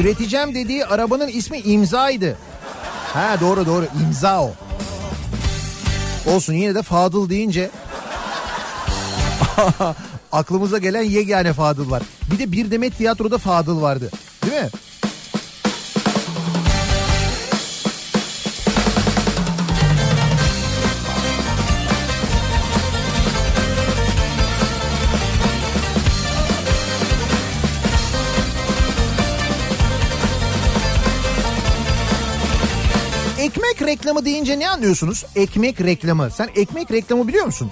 [0.00, 2.36] Üreteceğim dediği arabanın ismi imzaydı.
[3.12, 4.52] Ha doğru doğru imza o.
[6.26, 7.70] Olsun yine de Fadıl deyince
[10.32, 12.02] aklımıza gelen yegane Fadıl var.
[12.32, 14.10] Bir de bir demet tiyatroda Fadıl vardı.
[14.44, 14.68] Değil mi?
[33.90, 35.24] Reklamı deyince ne anlıyorsunuz?
[35.36, 36.30] Ekmek reklamı.
[36.30, 37.70] Sen ekmek reklamı biliyor musun?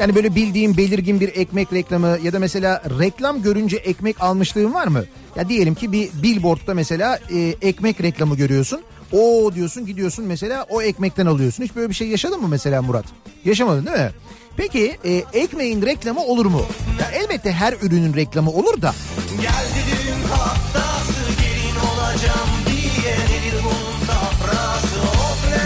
[0.00, 4.86] Yani böyle bildiğin belirgin bir ekmek reklamı ya da mesela reklam görünce ekmek almışlığın var
[4.86, 5.04] mı?
[5.36, 8.80] Ya diyelim ki bir billboardda mesela e, ekmek reklamı görüyorsun.
[9.12, 11.64] O diyorsun gidiyorsun mesela o ekmekten alıyorsun.
[11.64, 13.04] Hiç böyle bir şey yaşadın mı mesela Murat?
[13.44, 14.10] Yaşamadın değil mi?
[14.56, 16.62] Peki e, ekmeğin reklamı olur mu?
[17.00, 18.94] Ya elbette her ürünün reklamı olur da
[19.42, 19.87] Geldi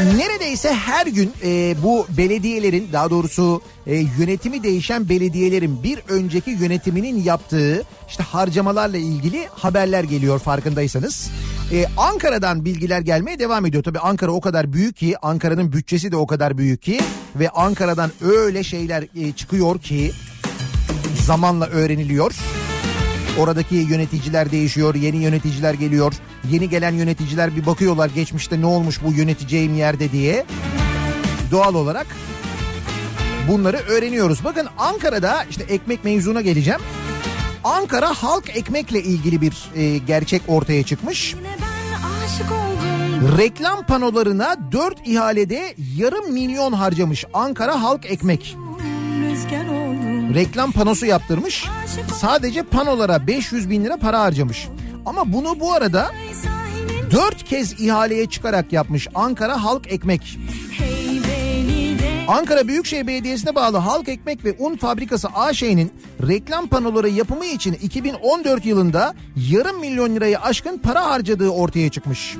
[0.05, 7.23] Neredeyse her gün e, bu belediyelerin daha doğrusu e, yönetimi değişen belediyelerin bir önceki yönetiminin
[7.23, 11.31] yaptığı işte harcamalarla ilgili haberler geliyor farkındaysanız.
[11.73, 13.83] E, Ankara'dan bilgiler gelmeye devam ediyor.
[13.83, 17.01] Tabii Ankara o kadar büyük ki Ankara'nın bütçesi de o kadar büyük ki
[17.37, 20.13] ve Ankara'dan öyle şeyler e, çıkıyor ki
[21.27, 22.33] zamanla öğreniliyor.
[23.39, 26.13] Oradaki yöneticiler değişiyor, yeni yöneticiler geliyor.
[26.51, 30.45] Yeni gelen yöneticiler bir bakıyorlar geçmişte ne olmuş bu yöneteceğim yerde diye.
[31.51, 32.07] Doğal olarak
[33.49, 34.45] bunları öğreniyoruz.
[34.45, 36.81] Bakın Ankara'da işte ekmek mevzuna geleceğim.
[37.65, 41.35] Ankara halk ekmekle ilgili bir e, gerçek ortaya çıkmış.
[43.39, 48.57] Reklam panolarına 4 ihalede yarım milyon harcamış Ankara halk ekmek.
[49.21, 51.65] Rüzgar oldum reklam panosu yaptırmış.
[52.17, 54.69] Sadece panolara 500 bin lira para harcamış.
[55.07, 56.11] Ama bunu bu arada
[57.11, 60.39] 4 kez ihaleye çıkarak yapmış Ankara Halk Ekmek.
[62.29, 65.93] Ankara Büyükşehir Belediyesi'ne bağlı Halk Ekmek ve Un Fabrikası AŞ'nin
[66.29, 69.15] reklam panoları yapımı için 2014 yılında
[69.51, 72.37] yarım milyon lirayı aşkın para harcadığı ortaya çıkmış.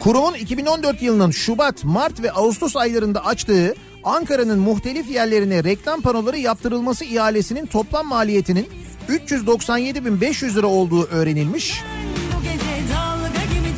[0.00, 7.04] Kurumun 2014 yılının Şubat, Mart ve Ağustos aylarında açtığı Ankara'nın muhtelif yerlerine reklam panoları yaptırılması
[7.04, 8.68] ihalesinin toplam maliyetinin
[9.08, 11.82] 397.500 lira olduğu öğrenilmiş.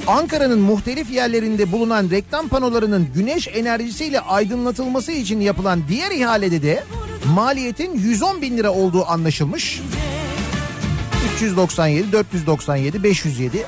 [0.06, 6.84] Ankara'nın muhtelif yerlerinde bulunan reklam panolarının güneş enerjisiyle aydınlatılması için yapılan diğer ihalede de
[7.34, 9.80] maliyetin 110 bin lira olduğu anlaşılmış.
[11.36, 13.66] 397, 497, 507.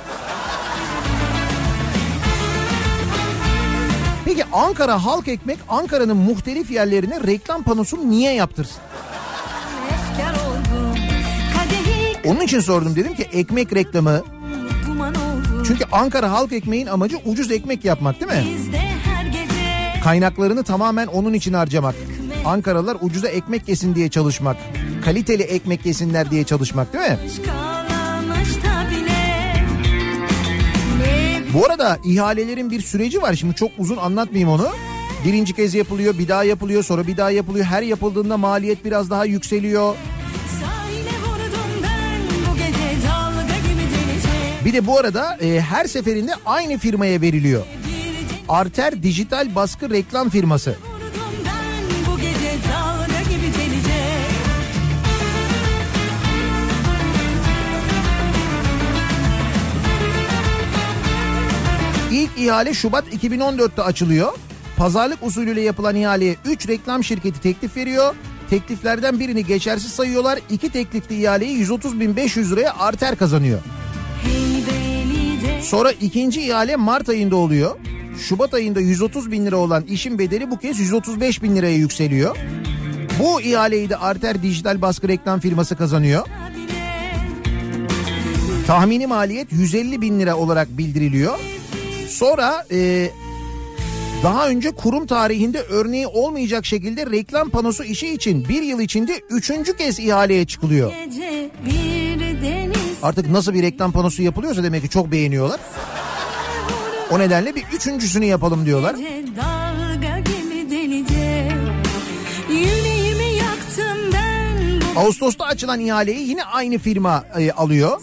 [4.28, 8.82] Peki Ankara Halk Ekmek Ankara'nın muhtelif yerlerine reklam panosunu niye yaptırsın?
[12.24, 14.22] Onun için sordum dedim ki ekmek reklamı.
[15.66, 18.58] Çünkü Ankara Halk Ekmeğin amacı ucuz ekmek yapmak değil mi?
[20.04, 21.94] Kaynaklarını tamamen onun için harcamak.
[22.44, 24.56] Ankaralılar ucuza ekmek yesin diye çalışmak.
[25.04, 27.18] Kaliteli ekmek yesinler diye çalışmak değil mi?
[31.54, 33.34] Bu arada ihalelerin bir süreci var.
[33.34, 34.68] Şimdi çok uzun anlatmayayım onu.
[35.24, 37.66] Birinci kez yapılıyor, bir daha yapılıyor, sonra bir daha yapılıyor.
[37.66, 39.94] Her yapıldığında maliyet biraz daha yükseliyor.
[44.64, 47.62] Bir de bu arada e, her seferinde aynı firmaya veriliyor.
[48.48, 50.76] Arter Dijital Baskı Reklam Firması.
[62.18, 64.32] İlk ihale Şubat 2014'te açılıyor.
[64.76, 68.14] Pazarlık usulüyle yapılan ihaleye 3 reklam şirketi teklif veriyor.
[68.50, 70.38] Tekliflerden birini geçersiz sayıyorlar.
[70.50, 73.60] İki teklifli ihaleyi 130.500 liraya arter kazanıyor.
[75.62, 77.76] Sonra ikinci ihale Mart ayında oluyor.
[78.28, 82.36] Şubat ayında 130 bin lira olan işin bedeli bu kez 135 bin liraya yükseliyor.
[83.18, 86.26] Bu ihaleyi de Arter Dijital Baskı Reklam Firması kazanıyor.
[88.66, 91.57] Tahmini maliyet 150 bin lira olarak bildiriliyor.
[92.18, 93.10] Sonra e,
[94.22, 99.76] daha önce kurum tarihinde örneği olmayacak şekilde reklam panosu işi için bir yıl içinde üçüncü
[99.76, 100.92] kez ihaleye çıkılıyor.
[103.02, 105.60] Artık nasıl bir reklam panosu yapılıyorsa demek ki çok beğeniyorlar.
[107.10, 108.96] O nedenle bir üçüncüsünü yapalım diyorlar.
[114.96, 118.00] Ağustos'ta açılan ihaleyi yine aynı firma e, alıyor.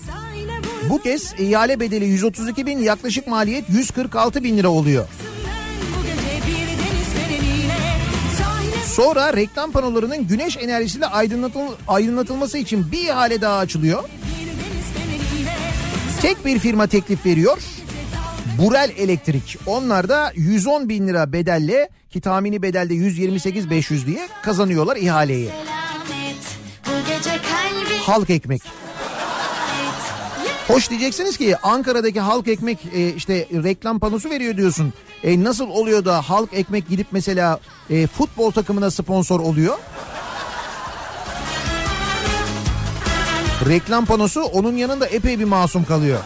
[0.89, 5.07] Bu kez ihale bedeli 132 bin yaklaşık maliyet 146 bin lira oluyor.
[8.85, 14.03] Sonra reklam panolarının güneş enerjisiyle aydınlatıl aydınlatılması için bir ihale daha açılıyor.
[16.21, 17.57] Tek bir firma teklif veriyor.
[18.61, 19.57] Burel Elektrik.
[19.65, 25.49] Onlar da 110 bin lira bedelle ki tahmini bedelde 128 500 diye kazanıyorlar ihaleyi.
[28.01, 28.84] Halk ekmek.
[30.67, 34.93] Hoş diyeceksiniz ki Ankara'daki halk ekmek e, işte reklam panosu veriyor diyorsun.
[35.23, 37.59] E, nasıl oluyor da halk ekmek gidip mesela
[37.89, 39.77] e, futbol takımına sponsor oluyor?
[43.69, 46.19] Reklam panosu onun yanında epey bir masum kalıyor.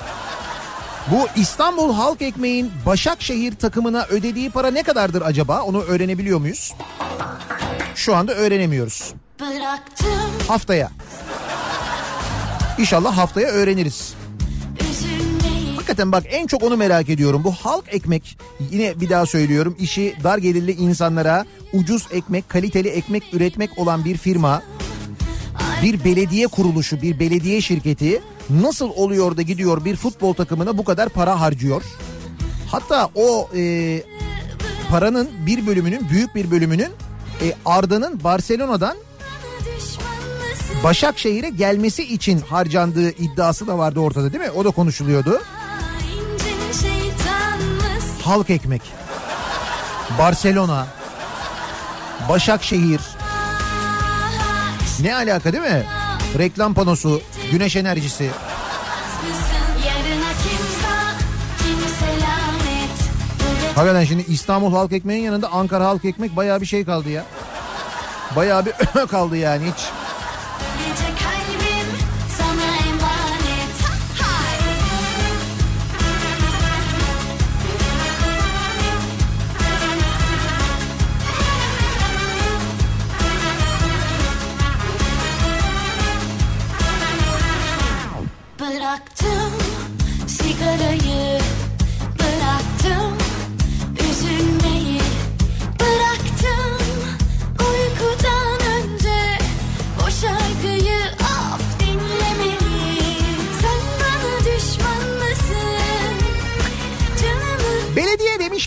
[1.12, 5.62] Bu İstanbul Halk Ekmeğin Başakşehir takımına ödediği para ne kadardır acaba?
[5.62, 6.74] Onu öğrenebiliyor muyuz?
[7.96, 9.14] Şu anda öğrenemiyoruz.
[9.40, 10.08] bıraktım
[10.48, 10.92] Haftaya.
[12.78, 14.19] İnşallah haftaya öğreniriz.
[15.90, 17.44] Hakikaten bak en çok onu merak ediyorum.
[17.44, 18.38] Bu halk ekmek
[18.72, 24.18] yine bir daha söylüyorum işi dar gelirli insanlara ucuz ekmek, kaliteli ekmek üretmek olan bir
[24.18, 24.64] firma.
[25.84, 31.10] Bir belediye kuruluşu, bir belediye şirketi nasıl oluyor da gidiyor bir futbol takımına bu kadar
[31.10, 31.84] para harcıyor?
[32.68, 34.04] Hatta o e,
[34.90, 36.92] paranın bir bölümünün, büyük bir bölümünün
[37.42, 38.98] e, Arda'nın Barcelona'dan?
[40.84, 44.52] Başakşehir'e gelmesi için harcandığı iddiası da vardı ortada değil mi?
[44.52, 45.42] O da konuşuluyordu.
[48.24, 48.82] Halk ekmek.
[50.18, 50.88] Barcelona.
[52.30, 53.02] Başakşehir.
[55.00, 55.84] Ne alaka değil mi?
[56.38, 58.30] Reklam panosu, güneş enerjisi.
[63.76, 67.26] Hakikaten şimdi İstanbul Halk Ekmeği'nin yanında Ankara Halk Ekmek bayağı bir şey kaldı ya.
[68.36, 68.72] Bayağı bir
[69.08, 69.86] kaldı yani hiç.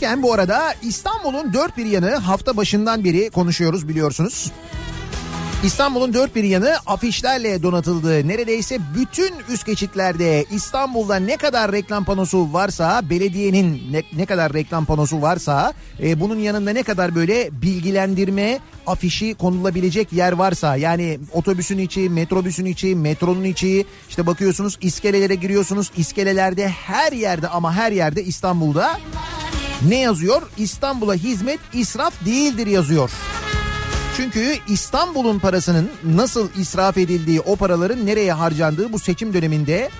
[0.02, 4.52] Demişken bu arada İstanbul'un dört bir yanı hafta başından beri konuşuyoruz biliyorsunuz.
[5.64, 8.28] İstanbul'un dört bir yanı afişlerle donatıldı.
[8.28, 14.84] Neredeyse bütün üst geçitlerde İstanbul'da ne kadar reklam panosu varsa belediyenin ne, ne kadar reklam
[14.84, 15.72] panosu varsa
[16.02, 22.64] e, bunun yanında ne kadar böyle bilgilendirme afişi konulabilecek yer varsa yani otobüsün içi, metrobüsün
[22.64, 25.90] içi, metronun içi işte bakıyorsunuz iskelelere giriyorsunuz.
[25.96, 28.98] iskelelerde her yerde ama her yerde İstanbul'da
[29.88, 30.42] ne yazıyor?
[30.56, 33.10] İstanbul'a hizmet israf değildir yazıyor.
[34.16, 39.90] Çünkü İstanbul'un parasının nasıl israf edildiği, o paraların nereye harcandığı bu seçim döneminde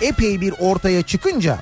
[0.00, 1.58] epey bir ortaya çıkınca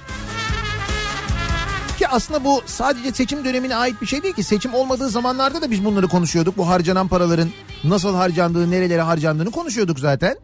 [1.98, 4.42] ki aslında bu sadece seçim dönemine ait bir şey değil ki.
[4.42, 6.56] Seçim olmadığı zamanlarda da biz bunları konuşuyorduk.
[6.56, 7.48] Bu harcanan paraların
[7.84, 10.36] nasıl harcandığı, nerelere harcandığını konuşuyorduk zaten.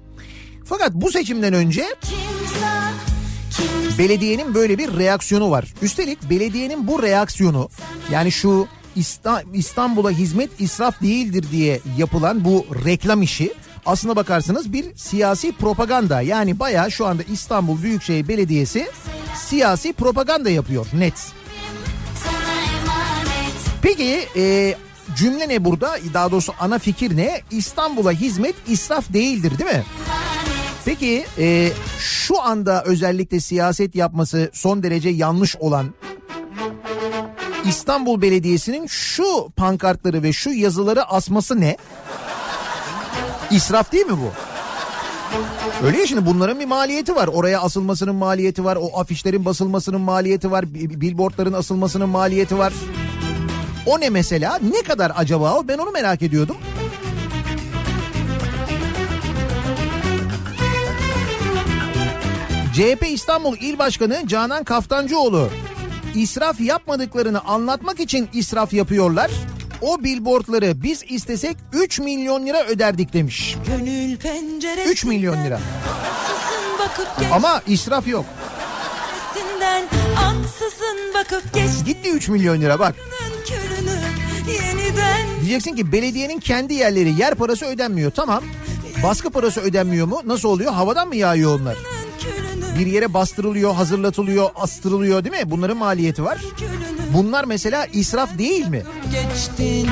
[0.65, 1.87] Fakat bu seçimden önce
[3.99, 5.75] belediyenin böyle bir reaksiyonu var.
[5.83, 7.69] Üstelik belediyenin bu reaksiyonu
[8.13, 8.67] yani şu
[8.97, 13.53] İsta- İstanbul'a hizmet israf değildir diye yapılan bu reklam işi
[13.87, 16.21] aslına bakarsanız bir siyasi propaganda.
[16.21, 18.87] Yani bayağı şu anda İstanbul Büyükşehir Belediyesi
[19.49, 21.15] siyasi propaganda yapıyor net.
[23.83, 24.75] Peki e,
[25.17, 25.97] cümle ne burada?
[26.15, 27.41] Daha doğrusu ana fikir ne?
[27.51, 29.85] İstanbul'a hizmet israf değildir değil mi?
[30.85, 35.95] Peki e, şu anda özellikle siyaset yapması son derece yanlış olan
[37.69, 41.77] İstanbul Belediyesi'nin şu pankartları ve şu yazıları asması ne?
[43.51, 44.31] İsraf değil mi bu?
[45.87, 47.27] Öyle ya şimdi bunların bir maliyeti var.
[47.29, 48.79] Oraya asılmasının maliyeti var.
[48.81, 50.75] O afişlerin basılmasının maliyeti var.
[50.75, 52.73] bi- Billboardların asılmasının maliyeti var.
[53.87, 54.59] O ne mesela?
[54.73, 55.69] Ne kadar acaba o?
[55.69, 56.57] Ben onu merak ediyordum.
[62.75, 65.49] CHP İstanbul İl Başkanı Canan Kaftancıoğlu
[66.15, 69.31] israf yapmadıklarını anlatmak için israf yapıyorlar.
[69.81, 73.57] O billboardları biz istesek 3 milyon lira öderdik demiş.
[73.67, 75.61] Gönül penceresinden 3 milyon lira.
[77.33, 78.25] Ama israf yok.
[81.87, 82.95] Gitti 3 milyon lira bak.
[84.49, 88.11] yeniden Diyeceksin ki belediyenin kendi yerleri yer parası ödenmiyor.
[88.11, 88.45] Tamam.
[89.03, 90.23] Baskı parası ödenmiyor mu?
[90.25, 90.73] Nasıl oluyor?
[90.73, 91.77] Havadan mı yağıyor onlar?
[92.79, 95.51] Bir yere bastırılıyor, hazırlatılıyor, astırılıyor değil mi?
[95.51, 96.39] Bunların maliyeti var.
[97.15, 98.83] Bunlar mesela israf değil mi?
[99.13, 99.89] geçtin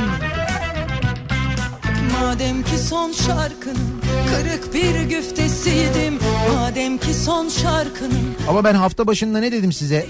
[2.13, 6.19] Madem ki son şarkının kırık bir güftesiydim
[6.55, 10.07] Madem ki son şarkının Ama ben hafta başında ne dedim size?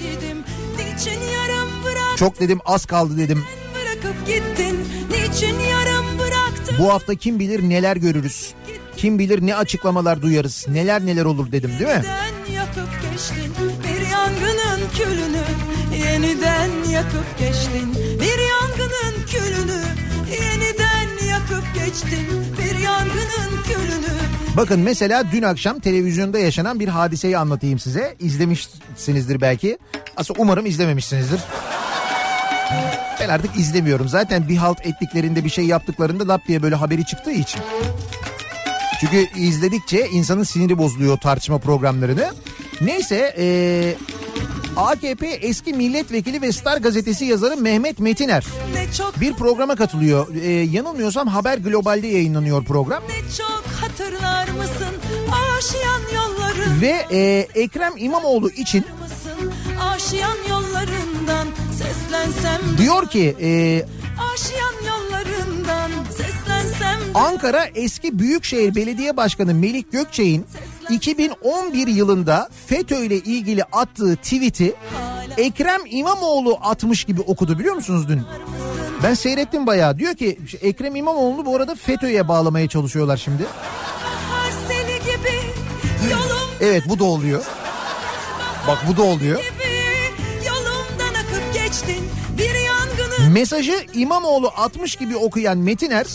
[2.16, 3.44] Çok dedim az kaldı dedim.
[3.74, 8.54] bırakıp gittin Niçin yarım bıraktın Bu hafta kim bilir neler görürüz.
[8.96, 10.66] Kim bilir ne açıklamalar duyarız.
[10.68, 12.02] Neler neler olur dedim değil mi?
[13.02, 15.44] Geçtin bir yangının külünü
[16.04, 19.82] Yeniden yakıp geçtin bir yangının külünü
[20.30, 22.26] Yeniden yakıp geçtin
[22.58, 24.12] bir yangının külünü
[24.56, 28.16] Bakın mesela dün akşam televizyonda yaşanan bir hadiseyi anlatayım size.
[28.20, 29.78] İzlemişsinizdir belki.
[30.16, 31.40] Aslında umarım izlememişsinizdir.
[33.20, 34.08] Ben artık izlemiyorum.
[34.08, 37.60] Zaten bir halt ettiklerinde bir şey yaptıklarında lap diye böyle haberi çıktığı için.
[39.00, 42.30] Çünkü izledikçe insanın siniri bozuluyor tartışma programlarını.
[42.84, 43.96] Neyse eee
[44.76, 48.44] AKP eski milletvekili ve Star gazetesi yazarı Mehmet Metiner
[49.20, 50.34] bir programa katılıyor.
[50.34, 53.02] Eee, yanılmıyorsam Haber Global'de yayınlanıyor program.
[54.48, 54.94] mısın
[56.80, 58.84] Ve e, Ekrem İmamoğlu için
[62.78, 63.84] diyor ki e,
[64.34, 70.46] Aşiyan yollarından seslensem Ankara eski Büyükşehir Belediye Başkanı Melik Gökçek'in
[70.90, 74.74] 2011 yılında FETÖ ile ilgili attığı tweet'i
[75.36, 78.22] Ekrem İmamoğlu atmış gibi okudu biliyor musunuz dün?
[79.02, 79.98] Ben seyrettim bayağı.
[79.98, 83.42] Diyor ki Ekrem İmamoğlu bu arada FETÖ'ye bağlamaya çalışıyorlar şimdi.
[86.60, 87.44] Evet bu da oluyor.
[88.68, 89.42] Bak bu da oluyor.
[93.32, 96.06] Mesajı İmamoğlu atmış gibi okuyan Metiner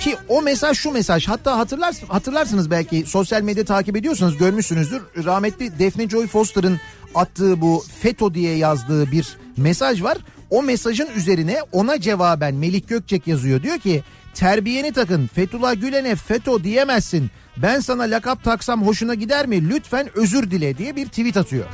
[0.00, 5.02] Ki o mesaj şu mesaj hatta hatırlar, hatırlarsınız belki sosyal medya takip ediyorsanız görmüşsünüzdür.
[5.24, 6.80] Rahmetli Defne Joy Foster'ın
[7.14, 10.18] attığı bu FETÖ diye yazdığı bir mesaj var.
[10.50, 13.62] O mesajın üzerine ona cevaben Melik Gökçek yazıyor.
[13.62, 14.02] Diyor ki
[14.34, 17.30] terbiyeni takın Fethullah Gülen'e FETÖ diyemezsin.
[17.56, 19.68] Ben sana lakap taksam hoşuna gider mi?
[19.68, 21.64] Lütfen özür dile diye bir tweet atıyor.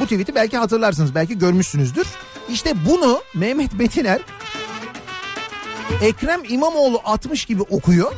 [0.00, 2.06] Bu tweet'i belki hatırlarsınız belki görmüşsünüzdür.
[2.48, 4.20] İşte bunu Mehmet Metiner
[6.00, 8.12] Ekrem İmamoğlu atmış gibi okuyor.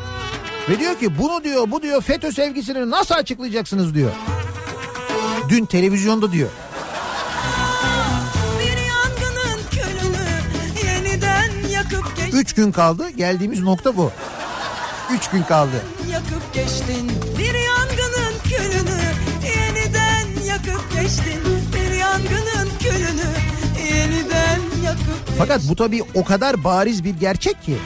[0.68, 4.10] Ve diyor ki bunu diyor bu diyor FETÖ sevgisini nasıl açıklayacaksınız diyor.
[5.48, 6.48] Dün televizyonda diyor.
[12.32, 13.10] Üç gün kaldı.
[13.10, 14.10] Geldiğimiz nokta bu.
[15.12, 15.82] Üç gün kaldı.
[16.12, 19.00] yakıp geçtin bir yangının külünü
[19.46, 21.53] yeniden yakıp geçtin
[25.38, 27.76] Fakat bu tabii o kadar bariz bir gerçek ki.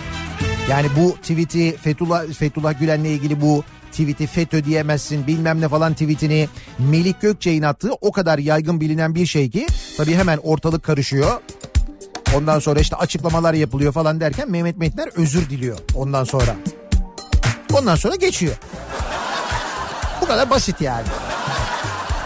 [0.71, 6.49] Yani bu tweet'i Fethullah, Fethullah Gülen'le ilgili bu tweet'i FETÖ diyemezsin bilmem ne falan tweetini
[6.79, 11.41] Melik Gökçe'nin attığı o kadar yaygın bilinen bir şey ki tabii hemen ortalık karışıyor.
[12.37, 16.57] Ondan sonra işte açıklamalar yapılıyor falan derken Mehmet Metiner özür diliyor ondan sonra.
[17.73, 18.57] Ondan sonra geçiyor.
[20.21, 21.07] Bu kadar basit yani.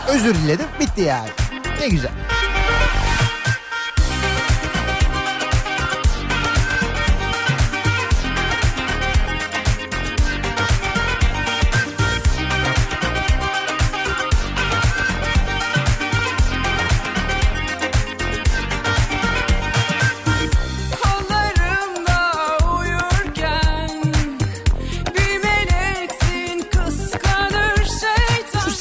[0.09, 1.29] Özür diledim bitti yani.
[1.81, 2.13] Ne güzel.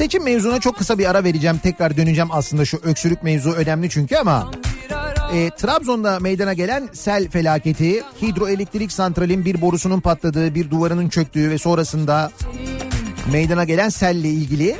[0.02, 1.58] Seçim mevzuna çok kısa bir ara vereceğim.
[1.64, 4.52] Tekrar döneceğim aslında şu öksürük mevzu önemli çünkü ama...
[5.34, 11.58] E, Trabzon'da meydana gelen sel felaketi, hidroelektrik santralin bir borusunun patladığı, bir duvarının çöktüğü ve
[11.58, 12.32] sonrasında
[13.32, 14.76] meydana gelen selle ilgili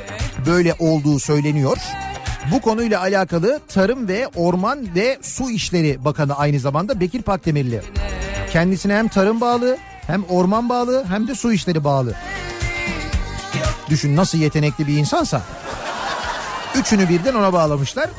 [0.46, 1.76] böyle olduğu söyleniyor.
[2.52, 7.82] Bu konuyla alakalı Tarım ve Orman ve Su İşleri Bakanı aynı zamanda Bekir Pakdemirli.
[8.52, 12.14] Kendisine hem tarım bağlı, hem orman bağlı, hem de su işleri bağlı.
[13.92, 15.42] Düşün nasıl yetenekli bir insansa.
[16.74, 18.10] Üçünü birden ona bağlamışlar.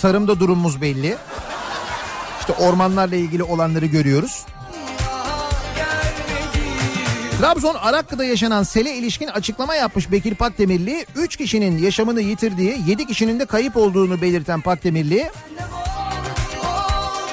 [0.00, 1.16] Tarımda durumumuz belli.
[2.40, 4.44] İşte ormanlarla ilgili olanları görüyoruz.
[7.38, 11.06] Trabzon Arakkı'da yaşanan sele ilişkin açıklama yapmış Bekir Pakdemirli.
[11.16, 15.30] 3 kişinin yaşamını yitirdiği, 7 kişinin de kayıp olduğunu belirten Pakdemirli.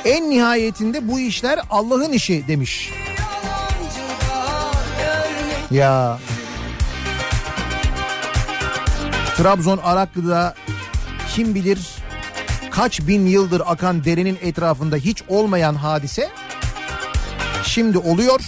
[0.05, 2.91] En nihayetinde bu işler Allah'ın işi demiş.
[5.71, 6.19] Ya.
[9.39, 10.55] Trabzon Araklı'da
[11.35, 11.79] kim bilir
[12.71, 16.29] kaç bin yıldır akan derenin etrafında hiç olmayan hadise
[17.63, 18.41] şimdi oluyor.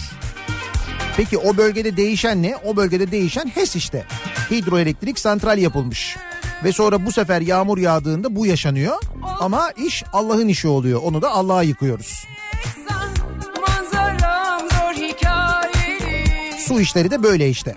[1.16, 2.56] Peki o bölgede değişen ne?
[2.64, 4.06] O bölgede değişen HES işte.
[4.50, 6.16] Hidroelektrik santral yapılmış.
[6.64, 8.96] Ve sonra bu sefer yağmur yağdığında bu yaşanıyor.
[9.40, 11.00] Ama iş Allah'ın işi oluyor.
[11.04, 12.24] Onu da Allah'a yıkıyoruz.
[16.58, 17.76] Su işleri de böyle işte.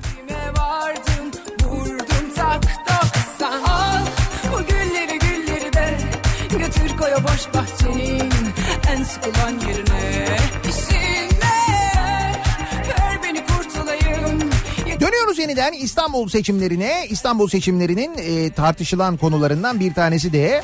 [15.35, 17.05] Boş yeniden İstanbul seçimlerine.
[17.09, 20.63] İstanbul seçimlerinin e, tartışılan konularından bir tanesi de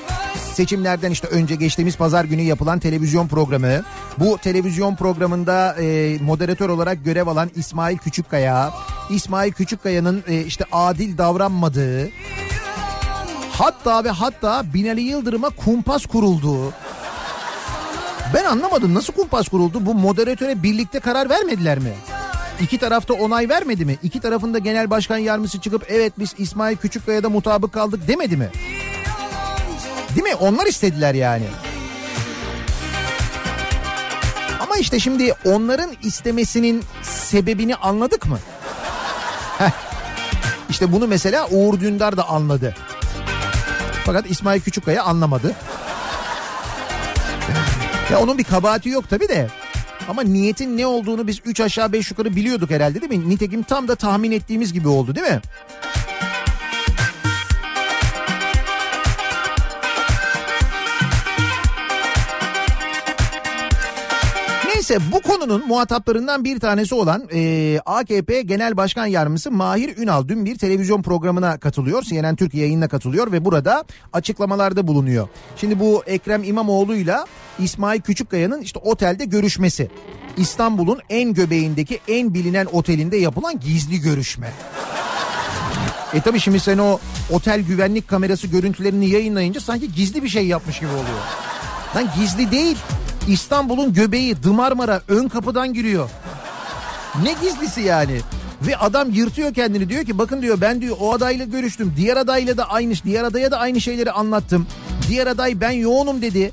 [0.53, 3.83] seçimlerden işte önce geçtiğimiz pazar günü yapılan televizyon programı.
[4.17, 8.73] Bu televizyon programında e, moderatör olarak görev alan İsmail Küçükkaya.
[9.09, 12.09] İsmail Küçükkaya'nın e, işte adil davranmadığı
[13.61, 16.73] hatta ve hatta Binali Yıldırım'a kumpas kurulduğu.
[18.33, 19.85] Ben anlamadım nasıl kumpas kuruldu?
[19.85, 21.93] Bu moderatöre birlikte karar vermediler mi?
[22.61, 23.97] İki tarafta onay vermedi mi?
[24.03, 28.49] İki tarafında genel başkan yardımcısı çıkıp evet biz İsmail Küçükkaya'da mutabık kaldık demedi mi?
[30.15, 30.35] Değil mi?
[30.35, 31.45] Onlar istediler yani.
[34.59, 38.39] Ama işte şimdi onların istemesinin sebebini anladık mı?
[39.57, 39.71] Heh.
[40.69, 42.75] İşte bunu mesela Uğur Dündar da anladı.
[44.05, 45.55] Fakat İsmail Küçükkaya anlamadı.
[48.11, 49.47] Ya onun bir kabahati yok tabii de.
[50.09, 53.29] Ama niyetin ne olduğunu biz 3 aşağı 5 yukarı biliyorduk herhalde değil mi?
[53.29, 55.41] Nitekim tam da tahmin ettiğimiz gibi oldu değil mi?
[64.91, 70.45] Neyse bu konunun muhataplarından bir tanesi olan e, AKP Genel Başkan Yardımcısı Mahir Ünal dün
[70.45, 72.03] bir televizyon programına katılıyor.
[72.03, 73.83] CNN Türk yayınına katılıyor ve burada
[74.13, 75.27] açıklamalarda bulunuyor.
[75.57, 77.25] Şimdi bu Ekrem İmamoğlu'yla
[77.59, 79.89] İsmail Küçükkaya'nın işte otelde görüşmesi.
[80.37, 84.51] İstanbul'un en göbeğindeki en bilinen otelinde yapılan gizli görüşme.
[86.13, 86.99] E tabi şimdi sen o
[87.31, 91.21] otel güvenlik kamerası görüntülerini yayınlayınca sanki gizli bir şey yapmış gibi oluyor.
[91.95, 92.77] Lan gizli değil.
[93.27, 96.09] İstanbul'un göbeği Dımarmara ön kapıdan giriyor.
[97.23, 98.21] Ne gizlisi yani?
[98.61, 101.93] Ve adam yırtıyor kendini diyor ki bakın diyor ben diyor o adayla görüştüm.
[101.97, 104.67] Diğer adayla da aynı diğer adaya da aynı şeyleri anlattım.
[105.09, 106.51] Diğer aday ben yoğunum dedi.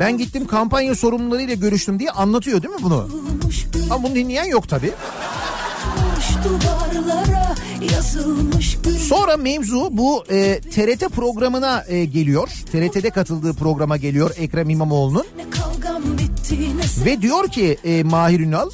[0.00, 3.08] Ben gittim kampanya sorumlularıyla görüştüm diye anlatıyor değil mi bunu?
[3.90, 4.92] Ama bunu dinleyen yok tabii.
[8.98, 12.48] Sonra mevzu bu e, TRT programına e, geliyor.
[12.72, 15.26] TRT'de katıldığı programa geliyor Ekrem İmamoğlu'nun.
[17.04, 18.70] Ve diyor ki e, Mahir Ünal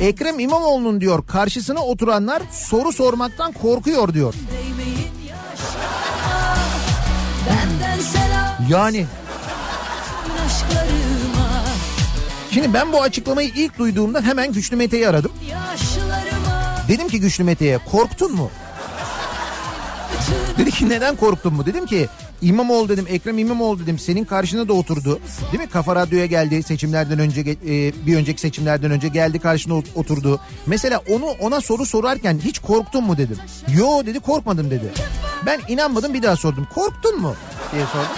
[0.00, 4.34] Ekrem İmamoğlu'nun diyor karşısına oturanlar soru sormaktan korkuyor diyor.
[8.68, 9.06] Yani
[12.50, 15.32] şimdi ben bu açıklamayı ilk duyduğumda hemen Güçlü Mete'yi aradım.
[15.50, 16.09] Yaşlarıma
[16.90, 18.50] Dedim ki Güçlü Mete'ye korktun mu?
[20.58, 21.66] Dedi ki neden korktun mu?
[21.66, 22.08] Dedim ki
[22.42, 25.20] İmamoğlu dedim Ekrem İmamoğlu dedim senin karşına da oturdu.
[25.52, 25.68] Değil mi?
[25.70, 27.46] Kafa Radyo'ya geldi seçimlerden önce e,
[28.06, 30.40] bir önceki seçimlerden önce geldi karşına ot- oturdu.
[30.66, 33.36] Mesela onu ona soru sorarken hiç korktun mu dedim.
[33.76, 34.92] Yo dedi korkmadım dedi.
[35.46, 36.68] Ben inanmadım bir daha sordum.
[36.74, 37.34] Korktun mu?
[37.72, 38.08] diye sordum.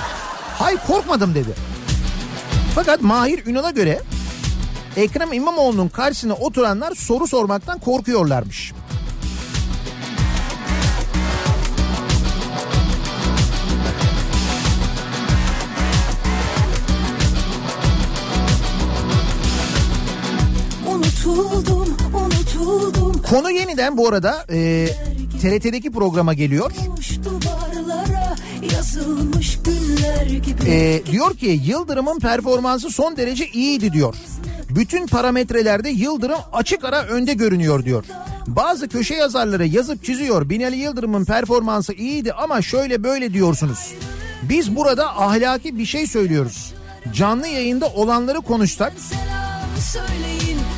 [0.59, 1.51] Hayır korkmadım dedi.
[2.75, 4.01] Fakat Mahir Ünal'a göre
[4.97, 8.73] Ekrem İmamoğlu'nun karşısına oturanlar soru sormaktan korkuyorlarmış.
[20.89, 24.89] Unutuldum unutuldum Konu yeniden bu arada e,
[25.43, 26.73] TRT'deki programa geliyor.
[30.67, 34.15] E, diyor ki Yıldırım'ın performansı son derece iyiydi diyor.
[34.75, 38.05] Bütün parametrelerde Yıldırım açık ara önde görünüyor diyor.
[38.47, 40.51] Bazı köşe yazarları yazıp çiziyor.
[40.51, 43.95] Binali Yıldırım'ın performansı iyiydi ama şöyle böyle diyorsunuz.
[44.43, 46.73] Biz burada ahlaki bir şey söylüyoruz.
[47.15, 48.93] Canlı yayında olanları konuşsak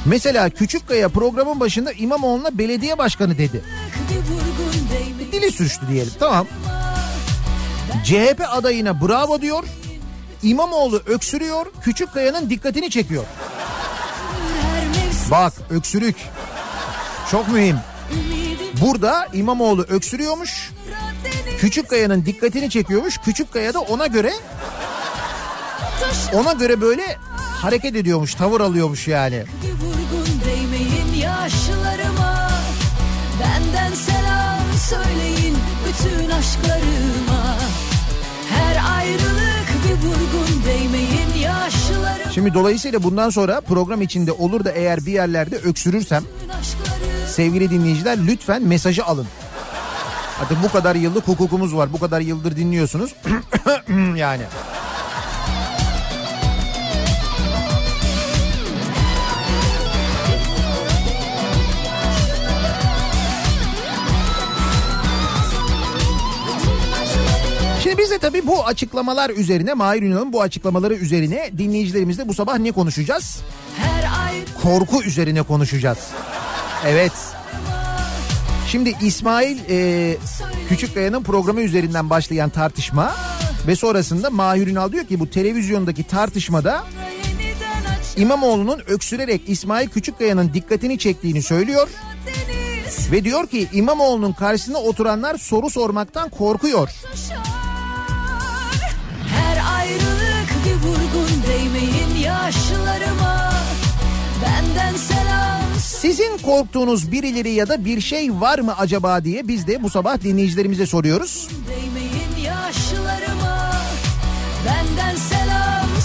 [0.06, 3.64] mesela Küçükkaya programın başında İmamoğlu'na belediye başkanı dedi.
[5.32, 6.46] Dili sürçtü diyelim tamam.
[8.04, 9.64] CHP adayına bravo diyor.
[10.42, 11.66] İmamoğlu öksürüyor.
[11.82, 13.24] Küçükkaya'nın dikkatini çekiyor.
[15.30, 16.16] Bak öksürük.
[17.30, 17.76] Çok mühim.
[18.80, 20.70] Burada İmamoğlu öksürüyormuş.
[21.58, 23.18] Küçükkaya'nın dikkatini çekiyormuş.
[23.18, 24.32] Küçükkaya da ona göre
[26.32, 27.16] ona göre böyle
[27.62, 29.44] hareket ediyormuş, tavır alıyormuş yani.
[33.40, 34.58] Benden selam
[34.88, 35.56] söyleyin
[35.88, 37.33] bütün aşklarıma
[42.44, 46.24] Şimdi dolayısıyla bundan sonra program içinde olur da eğer bir yerlerde öksürürsem
[47.28, 49.26] sevgili dinleyiciler lütfen mesajı alın.
[50.42, 51.92] Artık bu kadar yıllık hukukumuz var.
[51.92, 53.14] Bu kadar yıldır dinliyorsunuz.
[54.16, 54.42] yani.
[67.94, 72.58] Şimdi biz de tabii bu açıklamalar üzerine Mahir Ünal'ın bu açıklamaları üzerine dinleyicilerimizle bu sabah
[72.58, 73.38] ne konuşacağız?
[74.62, 75.98] Korku üzerine konuşacağız.
[76.86, 77.12] Evet.
[78.68, 80.16] Şimdi İsmail e,
[80.68, 83.14] Küçükkaya'nın programı üzerinden başlayan tartışma
[83.66, 86.84] ve sonrasında Mahir Ünal diyor ki bu televizyondaki tartışmada
[88.16, 91.88] İmamoğlu'nun öksürerek İsmail Küçükkaya'nın dikkatini çektiğini söylüyor
[93.12, 96.90] ve diyor ki İmamoğlu'nun karşısına oturanlar soru sormaktan korkuyor.
[106.04, 110.20] Sizin korktuğunuz birileri ya da bir şey var mı acaba diye biz de bu sabah
[110.20, 111.48] dinleyicilerimize soruyoruz.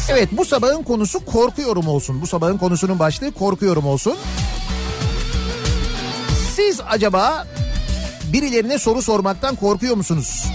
[0.09, 2.21] Evet bu sabahın konusu korkuyorum olsun.
[2.21, 4.17] Bu sabahın konusunun başlığı korkuyorum olsun.
[6.55, 7.47] Siz acaba
[8.33, 10.45] birilerine soru sormaktan korkuyor musunuz?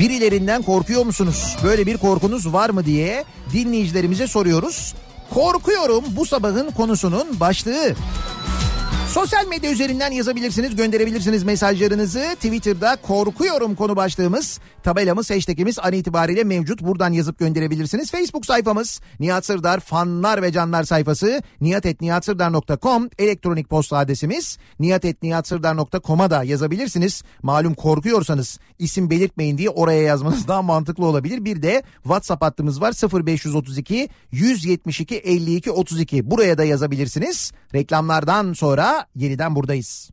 [0.00, 1.56] Birilerinden korkuyor musunuz?
[1.64, 4.94] Böyle bir korkunuz var mı diye dinleyicilerimize soruyoruz.
[5.34, 7.94] Korkuyorum bu sabahın konusunun başlığı.
[9.10, 12.20] Sosyal medya üzerinden yazabilirsiniz, gönderebilirsiniz mesajlarınızı.
[12.34, 16.82] Twitter'da korkuyorum konu başlığımız, tabelamız, hashtagimiz an itibariyle mevcut.
[16.82, 18.10] Buradan yazıp gönderebilirsiniz.
[18.10, 27.22] Facebook sayfamız Nihat Sırdar fanlar ve canlar sayfası nihatetnihatsırdar.com elektronik posta adresimiz nihatetnihatsırdar.com'a da yazabilirsiniz.
[27.42, 31.44] Malum korkuyorsanız isim belirtmeyin diye oraya yazmanız daha mantıklı olabilir.
[31.44, 32.92] Bir de WhatsApp hattımız var
[33.26, 37.52] 0532 172 52 32 buraya da yazabilirsiniz.
[37.74, 40.10] Reklamlardan sonra yeniden buradayız.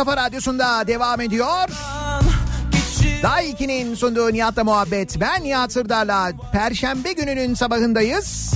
[0.00, 1.68] Kafa radyosunda devam ediyor.
[3.22, 5.20] Daiki'nin sunduğu Nihat'la muhabbet.
[5.20, 8.54] Ben Nihat Sırdar'la Perşembe gününün sabahındayız.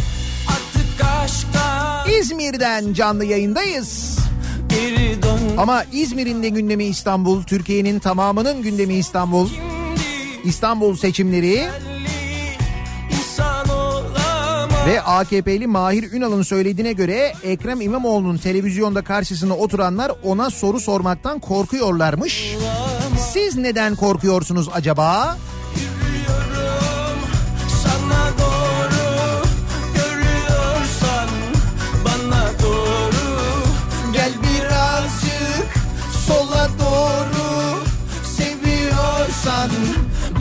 [2.20, 4.18] İzmir'den canlı yayındayız.
[5.58, 9.48] Ama İzmir'in de gündemi İstanbul, Türkiye'nin tamamının gündemi İstanbul.
[10.44, 11.68] İstanbul seçimleri
[14.86, 22.56] ve AKP'li Mahir Ünal'ın söylediğine göre Ekrem İmamoğlu'nun televizyonda karşısına oturanlar ona soru sormaktan korkuyorlarmış.
[23.32, 25.36] Siz neden korkuyorsunuz acaba?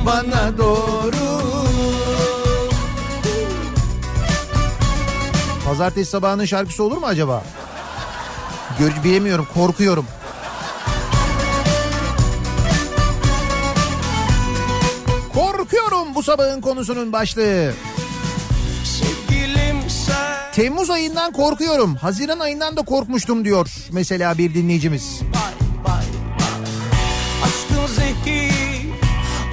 [0.06, 1.23] Bana doğru.
[5.74, 7.44] Pazartesi sabahının şarkısı olur mu acaba?
[8.80, 10.06] Gör, bilemiyorum korkuyorum.
[15.34, 17.74] Korkuyorum bu sabahın konusunun başlığı.
[20.52, 21.96] Temmuz ayından korkuyorum.
[21.96, 25.22] Haziran ayından da korkmuştum diyor mesela bir dinleyicimiz.
[25.22, 26.06] Bay bay bay
[27.44, 28.86] Aşkın zehir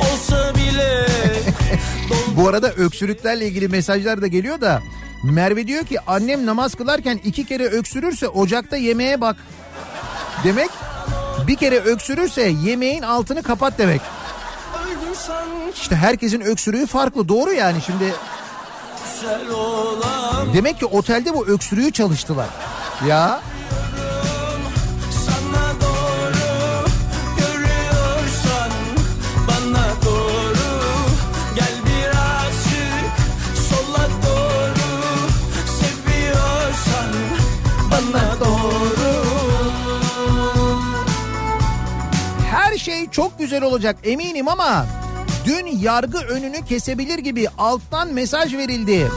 [0.00, 1.06] olsa bile
[2.36, 4.82] Bu arada öksürüklerle ilgili mesajlar da geliyor da
[5.22, 9.36] Merve diyor ki annem namaz kılarken iki kere öksürürse ocakta yemeğe bak.
[10.44, 10.70] Demek
[11.46, 14.00] bir kere öksürürse yemeğin altını kapat demek.
[15.74, 18.14] İşte herkesin öksürüğü farklı doğru yani şimdi
[20.54, 22.48] demek ki otelde bu öksürüğü çalıştılar.
[23.08, 23.40] Ya
[43.10, 44.86] çok güzel olacak eminim ama
[45.46, 49.08] dün yargı önünü kesebilir gibi alttan mesaj verildi.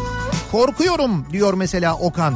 [0.51, 2.33] Korkuyorum diyor mesela Okan.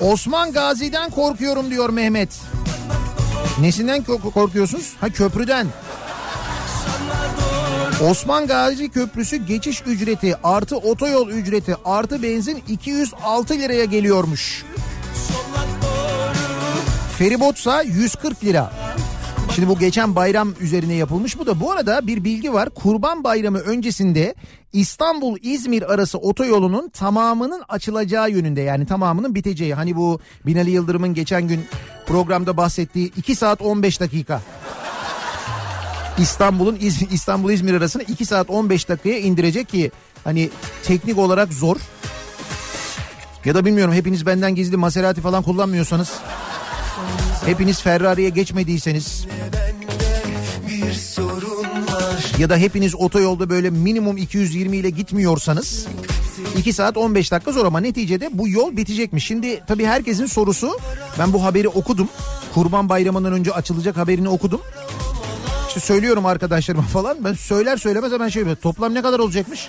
[0.00, 2.28] Osman Gazi'den korkuyorum diyor Mehmet.
[3.60, 4.92] Nesinden ko- korkuyorsunuz?
[5.00, 5.66] Ha köprüden.
[8.10, 14.64] Osman Gazi Köprüsü geçiş ücreti artı otoyol ücreti artı benzin 206 liraya geliyormuş.
[17.18, 18.72] Feribotsa 140 lira.
[19.56, 22.70] Şimdi bu geçen bayram üzerine yapılmış bu da bu arada bir bilgi var.
[22.70, 24.34] Kurban Bayramı öncesinde
[24.72, 29.74] İstanbul-İzmir arası otoyolunun tamamının açılacağı yönünde yani tamamının biteceği.
[29.74, 31.66] Hani bu Binali Yıldırım'ın geçen gün
[32.06, 34.42] programda bahsettiği 2 saat 15 dakika.
[36.18, 36.78] İstanbul'un
[37.10, 39.90] İstanbul İzmir arasını 2 saat 15 dakikaya indirecek ki
[40.24, 40.50] hani
[40.82, 41.76] teknik olarak zor.
[43.44, 46.12] Ya da bilmiyorum hepiniz benden gizli Maserati falan kullanmıyorsanız
[47.46, 49.26] hepiniz Ferrari'ye geçmediyseniz
[52.38, 55.86] ya da hepiniz otoyolda böyle minimum 220 ile gitmiyorsanız
[56.58, 59.26] 2 saat 15 dakika zor ama neticede bu yol bitecekmiş.
[59.26, 60.78] Şimdi tabii herkesin sorusu
[61.18, 62.08] ben bu haberi okudum.
[62.54, 64.60] Kurban Bayramı'ndan önce açılacak haberini okudum.
[65.68, 67.24] İşte söylüyorum arkadaşlarıma falan.
[67.24, 68.56] Ben söyler söylemez hemen şey yapıyor.
[68.56, 69.68] Toplam ne kadar olacakmış?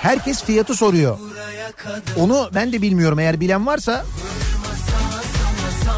[0.00, 1.18] Herkes fiyatı soruyor.
[2.16, 4.04] Onu ben de bilmiyorum eğer bilen varsa.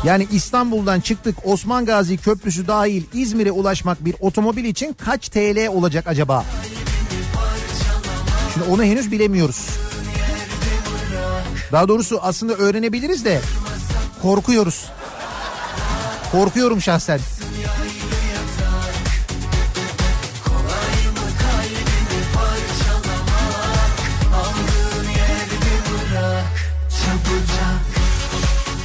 [0.04, 6.06] Yani İstanbul'dan çıktık Osman Gazi Köprüsü dahil İzmir'e ulaşmak bir otomobil için kaç TL olacak
[6.06, 6.44] acaba?
[8.54, 9.68] Şimdi onu henüz bilemiyoruz.
[11.72, 13.40] Daha doğrusu aslında öğrenebiliriz de
[14.22, 14.88] korkuyoruz.
[16.32, 17.20] Korkuyorum şahsen.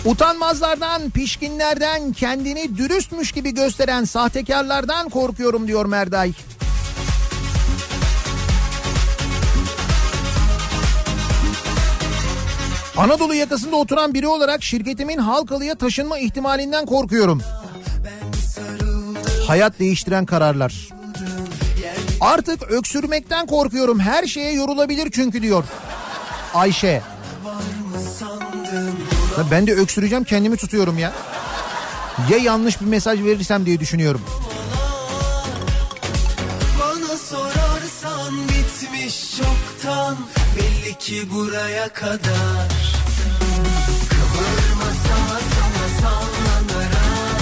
[0.06, 6.34] Utanmazlardan, pişkinlerden, kendini dürüstmüş gibi gösteren sahtekarlardan korkuyorum diyor Merday.
[12.98, 17.42] Anadolu yakasında oturan biri olarak şirketimin Halkalı'ya taşınma ihtimalinden korkuyorum.
[19.48, 20.90] Hayat değiştiren kararlar.
[22.22, 24.00] Artık öksürmekten korkuyorum.
[24.00, 25.64] Her şeye yorulabilir çünkü diyor.
[26.54, 27.02] Ayşe.
[29.38, 31.14] Ya ben de öksüreceğim kendimi tutuyorum ya.
[32.30, 34.22] Ya yanlış bir mesaj verirsem diye düşünüyorum.
[36.80, 40.18] Bana sorarsan bitmiş çoktan
[40.56, 42.70] Belli ki buraya kadar
[46.02, 47.42] sallanarak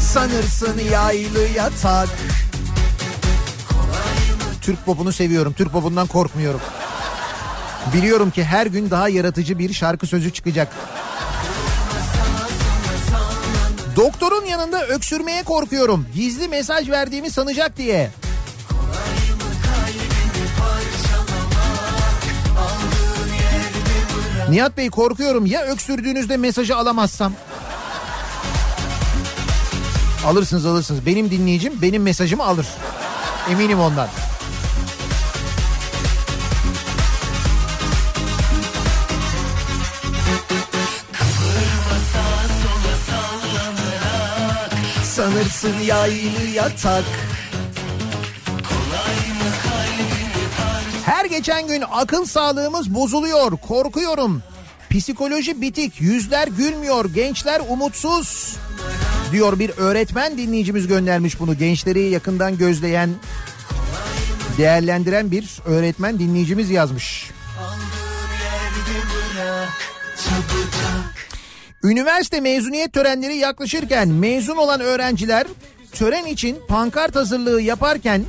[0.00, 2.08] Sanırsın yaylı yatak.
[4.62, 5.52] Türk popunu seviyorum.
[5.52, 6.60] Türk popundan korkmuyorum.
[7.94, 10.68] Biliyorum ki her gün daha yaratıcı bir şarkı sözü çıkacak.
[13.96, 16.06] Doktorun yanında öksürmeye korkuyorum.
[16.14, 18.10] Gizli mesaj verdiğimi sanacak diye.
[24.50, 27.32] Nihat Bey korkuyorum ya öksürdüğünüzde mesajı alamazsam.
[30.26, 31.06] Alırsınız alırsınız.
[31.06, 32.66] Benim dinleyicim benim mesajımı alır.
[33.50, 34.08] Eminim ondan.
[45.42, 47.04] Sanırsın yaylı yatak.
[51.04, 53.56] Her geçen gün akıl sağlığımız bozuluyor.
[53.56, 54.42] Korkuyorum.
[54.90, 56.00] Psikoloji bitik.
[56.00, 57.04] Yüzler gülmüyor.
[57.14, 58.56] Gençler umutsuz.
[59.32, 61.58] Diyor bir öğretmen dinleyicimiz göndermiş bunu.
[61.58, 63.10] Gençleri yakından gözleyen,
[64.58, 67.30] değerlendiren bir öğretmen dinleyicimiz yazmış.
[71.84, 75.46] Üniversite mezuniyet törenleri yaklaşırken mezun olan öğrenciler
[75.92, 78.24] tören için pankart hazırlığı yaparken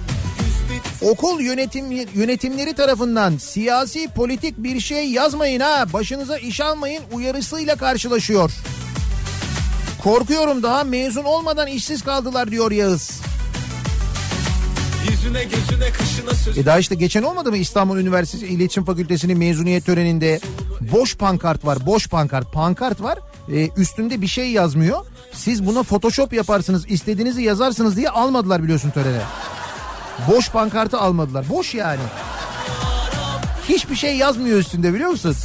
[1.02, 8.52] okul yönetim yönetimleri tarafından siyasi politik bir şey yazmayın ha başınıza iş almayın uyarısıyla karşılaşıyor.
[10.04, 13.22] Korkuyorum daha mezun olmadan işsiz kaldılar diyor Yağız.
[15.10, 19.86] Yüzüne gözüne kışına söz E daha işte geçen olmadı mı İstanbul Üniversitesi İletişim Fakültesi'nin mezuniyet
[19.86, 20.40] töreninde
[20.82, 23.20] boş pankart var boş pankart pankart var
[23.52, 25.06] e, üstünde bir şey yazmıyor.
[25.32, 29.22] Siz buna photoshop yaparsınız istediğinizi yazarsınız diye almadılar biliyorsun törene.
[30.32, 32.02] Boş pankartı almadılar boş yani.
[33.70, 35.36] Hiçbir şey yazmıyor üstünde biliyor musun?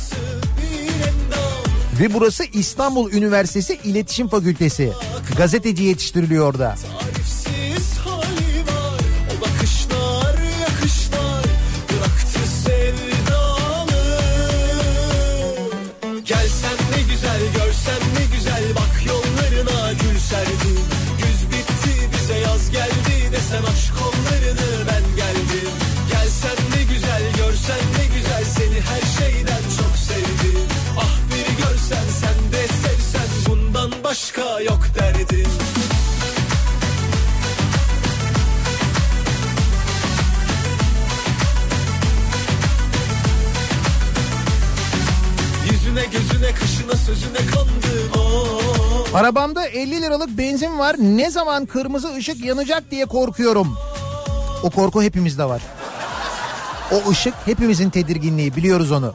[2.01, 4.93] Ve burası İstanbul Üniversitesi İletişim Fakültesi.
[5.37, 6.75] Gazeteci yetiştiriliyor orada.
[6.75, 7.28] Tarifsiz
[23.49, 25.71] Desen aşk kollarını ben geldim.
[26.11, 28.45] Gelsen ne güzel görsen ne güzel.
[28.45, 30.61] Seni her şeyden çok sevdim.
[30.99, 33.29] Ah bir görsen sen de sevsen.
[33.49, 35.51] Bundan başka yok derdim
[45.71, 48.58] Yüzüne gözüne kaşına sözüne kandım oh.
[49.15, 50.97] Arabamda 50 liralık benzin var.
[50.99, 53.77] Ne zaman kırmızı ışık yanacak diye korkuyorum.
[54.63, 55.63] O korku hepimizde var.
[56.93, 59.15] O ışık hepimizin tedirginliği biliyoruz onu.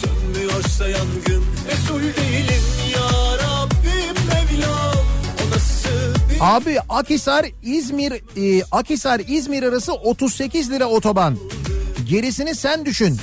[0.00, 2.62] Sönmüyorsa yangın Resul değilim
[2.94, 5.04] ya Rabbim Mevlam
[6.40, 11.38] Abi Akisar İzmir e, Akisar İzmir arası 38 lira otoban.
[12.08, 13.18] Gerisini sen düşün.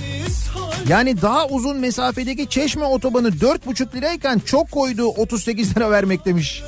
[0.89, 6.63] Yani daha uzun mesafedeki Çeşme otobanı 4,5 lirayken çok koyduğu 38 lira vermek demiş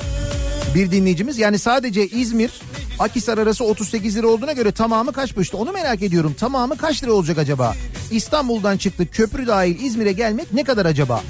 [0.75, 1.39] bir dinleyicimiz.
[1.39, 2.51] Yani sadece İzmir
[2.99, 6.35] Akisar arası 38 lira olduğuna göre tamamı kaç işte onu merak ediyorum.
[6.39, 7.75] Tamamı kaç lira olacak acaba?
[8.11, 11.21] İstanbul'dan çıktık köprü dahil İzmir'e gelmek ne kadar acaba?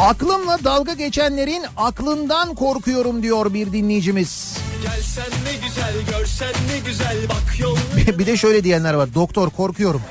[0.00, 4.58] Aklımla dalga geçenlerin aklından korkuyorum diyor bir dinleyicimiz.
[4.82, 7.76] Gelsen ne güzel görsen ne güzel Bak yol
[8.18, 9.14] bir de şöyle diyenler var.
[9.14, 10.02] Doktor korkuyorum.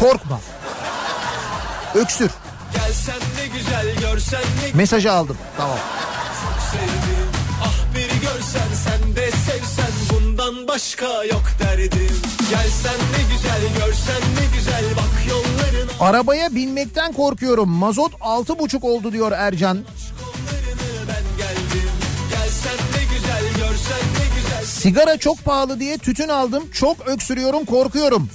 [0.00, 0.40] Korkma.
[1.94, 2.30] Öksür.
[2.72, 5.36] Gelsen ne güzel görsen ne Mesajı aldım.
[5.56, 5.78] Tamam.
[6.72, 7.28] sevdim
[7.62, 10.16] Ah bir görsen sen de sevsen
[10.50, 12.08] Bundan başka yok derdim
[12.50, 17.68] Gelsen ne güzel görsen ne güzel Bak yollarına Arabaya binmekten korkuyorum.
[17.68, 19.78] Mazot altı buçuk oldu diyor Ercan.
[20.18, 21.90] kollarını ben geldim
[22.30, 26.70] Gelsen ne güzel görsen ne güzel Sigara çok pahalı diye tütün aldım.
[26.72, 28.30] Çok öksürüyorum, korkuyorum.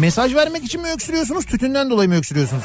[0.00, 2.64] Mesaj vermek için mi öksürüyorsunuz, tütünden dolayı mı öksürüyorsunuz?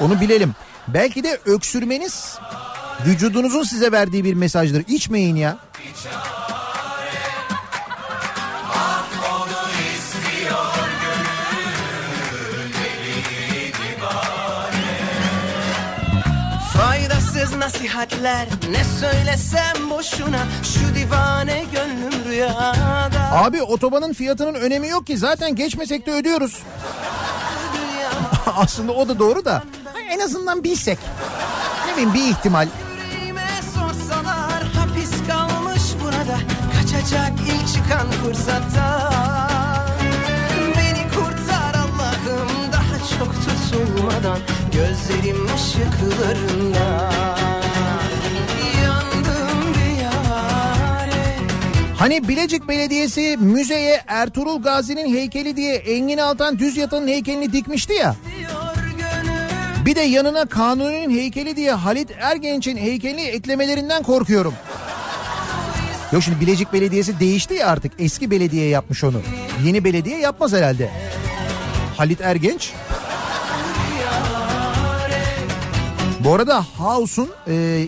[0.00, 0.54] Onu bilelim.
[0.88, 2.34] Belki de öksürmeniz
[3.06, 4.84] vücudunuzun size verdiği bir mesajdır.
[4.88, 5.68] İçmeyin ya.
[5.98, 6.27] Faydasız
[17.78, 18.46] nasihatler.
[18.70, 23.32] Ne söylesem boşuna Şu divane gönlüm rüyada.
[23.32, 25.18] Abi otobanın fiyatının önemi yok ki.
[25.18, 26.62] Zaten geçmesek de ödüyoruz.
[28.56, 29.62] Aslında o da doğru da.
[30.10, 30.98] En azından bilsek.
[31.86, 32.68] Ne bileyim bir ihtimal.
[33.74, 36.38] Sorsalar Hapis kalmış burada.
[36.80, 39.12] Kaçacak ilk çıkan fırsatta
[40.76, 42.48] Beni kurtar Allah'ım.
[42.72, 44.38] Daha çok tutulmadan
[44.72, 47.10] Gözlerim ışıklarında
[51.98, 58.16] Hani Bilecik Belediyesi müzeye Ertuğrul Gazi'nin heykeli diye Engin Altan Düz Yatan'ın heykelini dikmişti ya.
[59.86, 64.54] Bir de yanına Kanuni'nin heykeli diye Halit Ergenç'in heykelini eklemelerinden korkuyorum.
[66.12, 67.92] Yok şimdi Bilecik Belediyesi değişti ya artık.
[67.98, 69.20] Eski belediye yapmış onu.
[69.64, 70.90] Yeni belediye yapmaz herhalde.
[71.96, 72.72] Halit Ergenç.
[76.20, 77.86] Bu arada House'un e,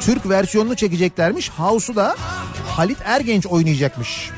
[0.00, 1.50] Türk versiyonunu çekeceklermiş.
[1.50, 2.16] House'u da
[2.76, 4.30] Halit Ergenç oynayacakmış.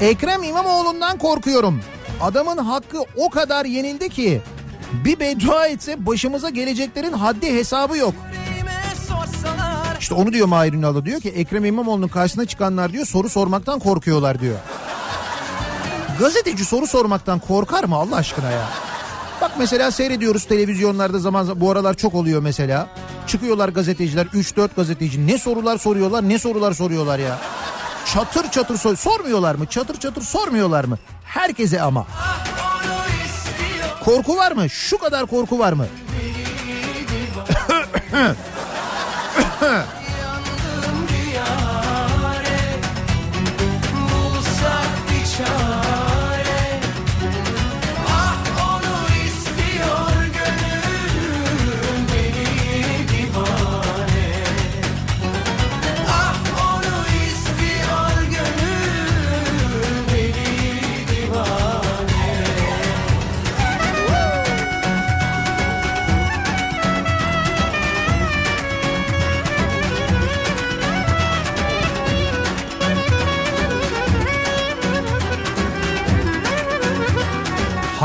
[0.00, 1.80] Ekrem İmamoğlu'ndan korkuyorum.
[2.20, 4.40] Adamın hakkı o kadar yenildi ki
[5.04, 8.14] bir beddua etse başımıza geleceklerin haddi hesabı yok.
[10.00, 14.40] İşte onu diyor Mahir Ünal'da diyor ki Ekrem İmamoğlu'nun karşısına çıkanlar diyor soru sormaktan korkuyorlar
[14.40, 14.56] diyor.
[16.18, 18.68] Gazeteci soru sormaktan korkar mı Allah aşkına ya?
[19.40, 22.86] Bak mesela seyrediyoruz televizyonlarda zaman zaman bu aralar çok oluyor mesela.
[23.26, 27.38] Çıkıyorlar gazeteciler 3-4 gazeteci ne sorular soruyorlar ne sorular soruyorlar ya.
[28.14, 29.66] Çatır çatır sor sormuyorlar mı?
[29.66, 30.98] Çatır çatır sormuyorlar mı?
[31.24, 32.06] Herkese ama.
[32.06, 32.71] İstiyor
[34.04, 34.70] Korku var mı?
[34.70, 35.86] Şu kadar korku var mı?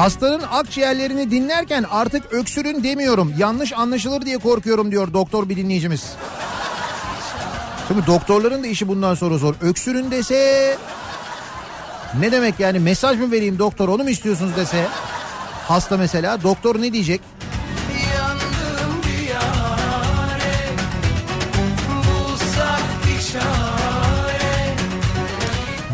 [0.07, 3.33] Hastanın akciğerlerini dinlerken artık öksürün demiyorum.
[3.37, 6.13] Yanlış anlaşılır diye korkuyorum diyor doktor bir dinleyicimiz.
[7.87, 9.55] Şimdi doktorların da işi bundan sonra zor.
[9.61, 10.77] Öksürün dese
[12.19, 14.87] ne demek yani mesaj mı vereyim doktor onu mu istiyorsunuz dese.
[15.67, 17.21] Hasta mesela doktor ne diyecek?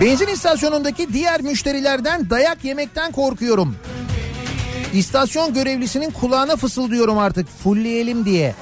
[0.01, 3.75] Benzin istasyonundaki diğer müşterilerden dayak yemekten korkuyorum.
[4.93, 8.55] İstasyon görevlisinin kulağına fısıldıyorum artık fullleyelim diye.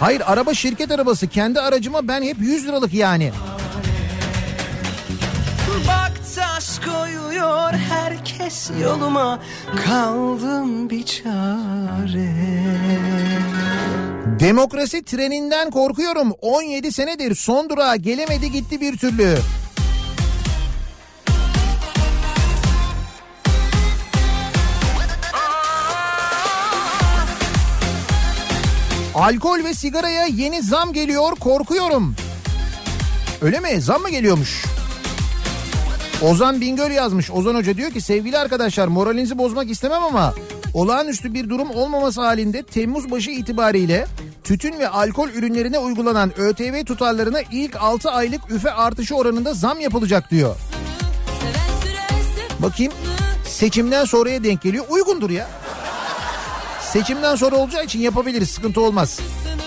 [0.00, 3.32] Hayır araba şirket arabası kendi aracıma ben hep 100 liralık yani.
[5.88, 9.40] Bak taş koyuyor herkes yoluma
[9.86, 12.34] Kaldım bir çare
[14.40, 16.32] Demokrasi treninden korkuyorum.
[16.40, 19.38] 17 senedir son durağa gelemedi gitti bir türlü.
[29.18, 32.14] Alkol ve sigaraya yeni zam geliyor korkuyorum.
[33.42, 33.80] Öyle mi?
[33.80, 34.64] Zam mı geliyormuş?
[36.22, 37.30] Ozan Bingöl yazmış.
[37.30, 40.34] Ozan Hoca diyor ki sevgili arkadaşlar moralinizi bozmak istemem ama
[40.74, 44.06] olağanüstü bir durum olmaması halinde Temmuz başı itibariyle
[44.44, 50.30] tütün ve alkol ürünlerine uygulanan ÖTV tutarlarına ilk 6 aylık üfe artışı oranında zam yapılacak
[50.30, 50.56] diyor.
[52.58, 52.92] Bakayım
[53.44, 54.84] seçimden sonraya denk geliyor.
[54.88, 55.48] Uygundur ya.
[56.92, 59.20] Seçimden sonra olacağı için yapabiliriz sıkıntı olmaz.
[59.44, 59.58] Seven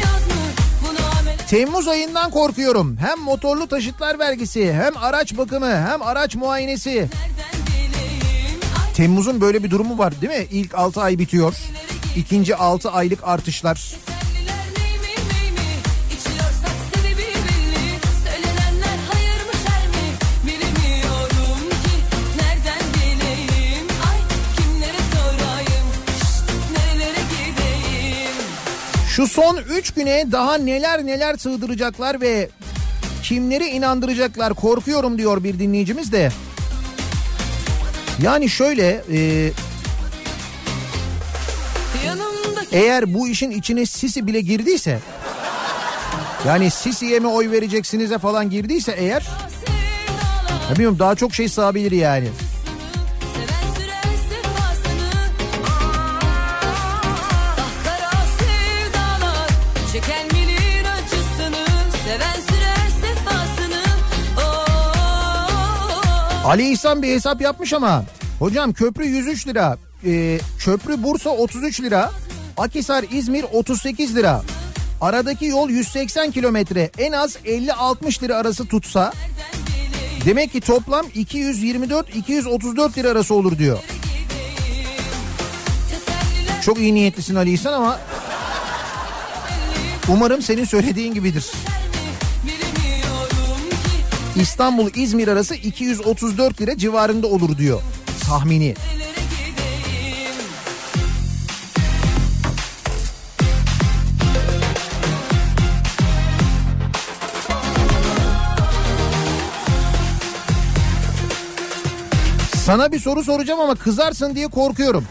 [0.00, 2.96] yazmış Bunu amel Temmuz ayından korkuyorum.
[2.96, 7.08] Hem motorlu taşıtlar vergisi hem araç bakımı hem araç muayenesi.
[8.94, 10.46] Temmuz'un böyle bir durumu var değil mi?
[10.50, 11.54] İlk 6 ay bitiyor.
[12.16, 13.96] İkinci 6 aylık artışlar.
[29.22, 32.48] Şu son 3 güne daha neler neler sığdıracaklar ve
[33.22, 36.32] kimleri inandıracaklar korkuyorum diyor bir dinleyicimiz de.
[38.22, 39.50] Yani şöyle e,
[42.72, 44.98] eğer bu işin içine Sisi bile girdiyse
[46.46, 49.22] yani Sisi'ye mi oy vereceksinize falan girdiyse eğer
[50.68, 52.28] ya bilmiyorum daha çok şey sığabilir yani.
[66.44, 68.04] Ali İhsan bir hesap yapmış ama
[68.38, 72.10] hocam köprü 103 lira, e, köprü Bursa 33 lira,
[72.56, 74.42] Akhisar İzmir 38 lira.
[75.00, 79.12] Aradaki yol 180 kilometre en az 50-60 lira arası tutsa
[80.24, 83.78] demek ki toplam 224-234 lira arası olur diyor.
[86.64, 87.98] Çok iyi niyetlisin Ali İhsan ama
[90.08, 91.52] umarım senin söylediğin gibidir.
[94.36, 97.82] İstanbul İzmir arası 234 lira civarında olur diyor
[98.24, 98.74] tahmini.
[112.64, 115.04] Sana bir soru soracağım ama kızarsın diye korkuyorum.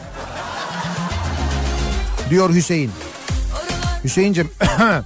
[2.30, 2.92] Diyor Hüseyin.
[4.04, 4.52] Hüseyin'cim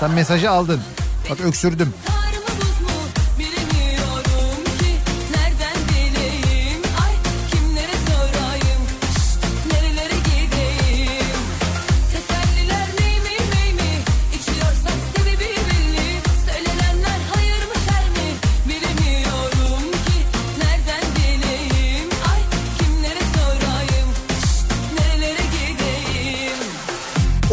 [0.00, 0.80] sen mesajı aldın.
[1.30, 1.94] Bak öksürdüm.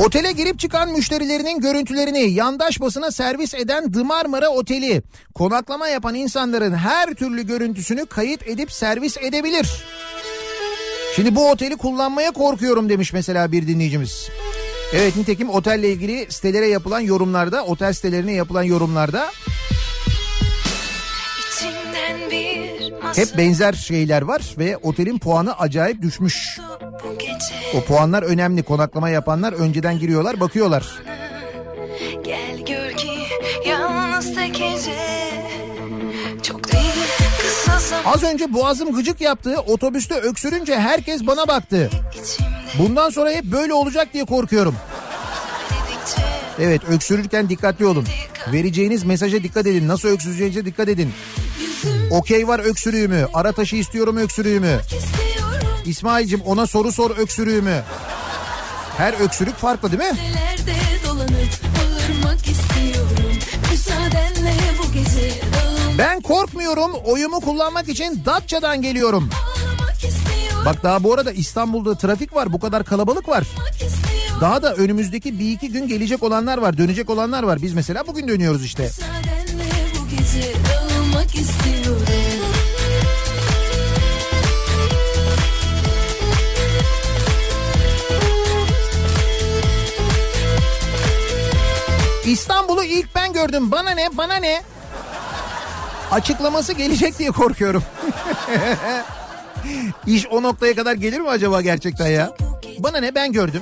[0.02, 5.02] Otele girip çıkan müşterilerinin görüntülerini yandaş basına servis eden The Marmara Oteli
[5.36, 9.84] konaklama yapan insanların her türlü görüntüsünü kayıt edip servis edebilir.
[11.16, 14.30] Şimdi bu oteli kullanmaya korkuyorum demiş mesela bir dinleyicimiz.
[14.94, 19.32] Evet nitekim otelle ilgili sitelere yapılan yorumlarda, otel sitelerine yapılan yorumlarda
[23.16, 26.60] hep benzer şeyler var ve otelin puanı acayip düşmüş.
[27.78, 28.64] O puanlar önemli.
[28.64, 30.86] Konaklama yapanlar önceden giriyorlar, bakıyorlar.
[32.24, 33.12] Gel gör ki
[33.68, 34.96] yalnız tek gece
[36.42, 36.82] Çok değil
[38.06, 39.60] Az önce boğazım gıcık yaptı.
[39.60, 41.90] Otobüste öksürünce herkes bana baktı.
[42.80, 44.76] Bundan sonra hep böyle olacak diye korkuyorum.
[46.60, 48.06] Evet öksürürken dikkatli olun.
[48.54, 49.88] Vereceğiniz mesaja dikkat edin.
[49.88, 51.14] Nasıl öksüreceğinize dikkat edin.
[52.12, 53.28] Okey var öksürüğümü.
[53.34, 54.80] Ara taşı istiyorum öksürüğümü.
[55.86, 57.84] İsmail'cim ona soru sor öksürüğümü.
[58.98, 60.18] Her öksürük farklı değil mi?
[65.98, 66.92] Ben korkmuyorum.
[66.94, 69.30] Oyumu kullanmak için Datça'dan geliyorum.
[70.66, 72.54] Bak daha bu arada İstanbul'da trafik var.
[72.54, 73.44] Bu kadar kalabalık var.
[74.42, 76.78] Daha da önümüzdeki bir iki gün gelecek olanlar var.
[76.78, 77.62] Dönecek olanlar var.
[77.62, 78.84] Biz mesela bugün dönüyoruz işte.
[78.84, 80.54] Müsaadenle bu gece
[81.22, 82.06] dağılmak istiyorum
[92.26, 93.72] İstanbul'u ilk ben gördüm.
[93.72, 94.62] Bana ne bana ne?
[96.12, 97.84] Açıklaması gelecek diye korkuyorum.
[100.08, 102.36] İş o noktaya kadar gelir mi acaba gerçekten ya?
[102.80, 103.62] Bana ne ben gördüm.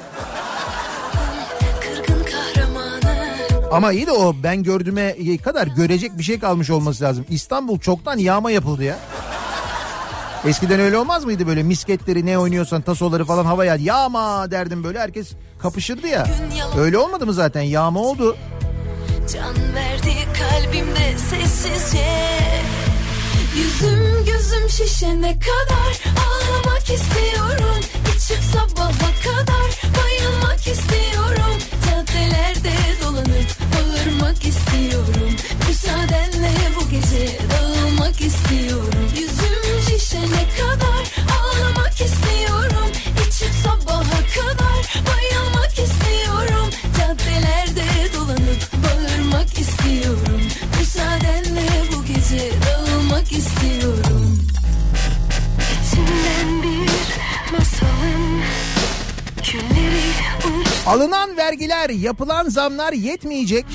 [3.72, 7.26] Ama iyi de o ben gördüğüme kadar görecek bir şey kalmış olması lazım.
[7.30, 9.00] İstanbul çoktan yağma yapıldı ya.
[10.46, 15.34] Eskiden öyle olmaz mıydı böyle misketleri ne oynuyorsan tasoları falan havaya yağma derdim böyle herkes
[15.60, 16.28] kapışırdı ya.
[16.78, 18.38] Öyle olmadı mı zaten yağma oldu.
[19.34, 22.08] Can verdi kalbimde sessizce
[23.56, 27.80] Yüzüm gözüm şişene kadar ağlamak istiyorum
[28.16, 32.74] İçip sabaha kadar bayılmak istiyorum Caddelerde
[33.04, 35.36] dolanıp bağırmak istiyorum.
[35.68, 39.10] Müsaadenle bu gece dağılmak istiyorum.
[39.16, 41.04] Yüzüm şişene kadar
[41.40, 42.90] ağlamak istiyorum.
[43.28, 46.70] İçip sabaha kadar bayılmak istiyorum.
[46.98, 50.42] Caddelerde dolanıp bağırmak istiyorum.
[50.80, 54.09] Müsaadenle bu gece dağılmak istiyorum
[60.90, 63.66] Alınan vergiler, yapılan zamlar yetmeyecek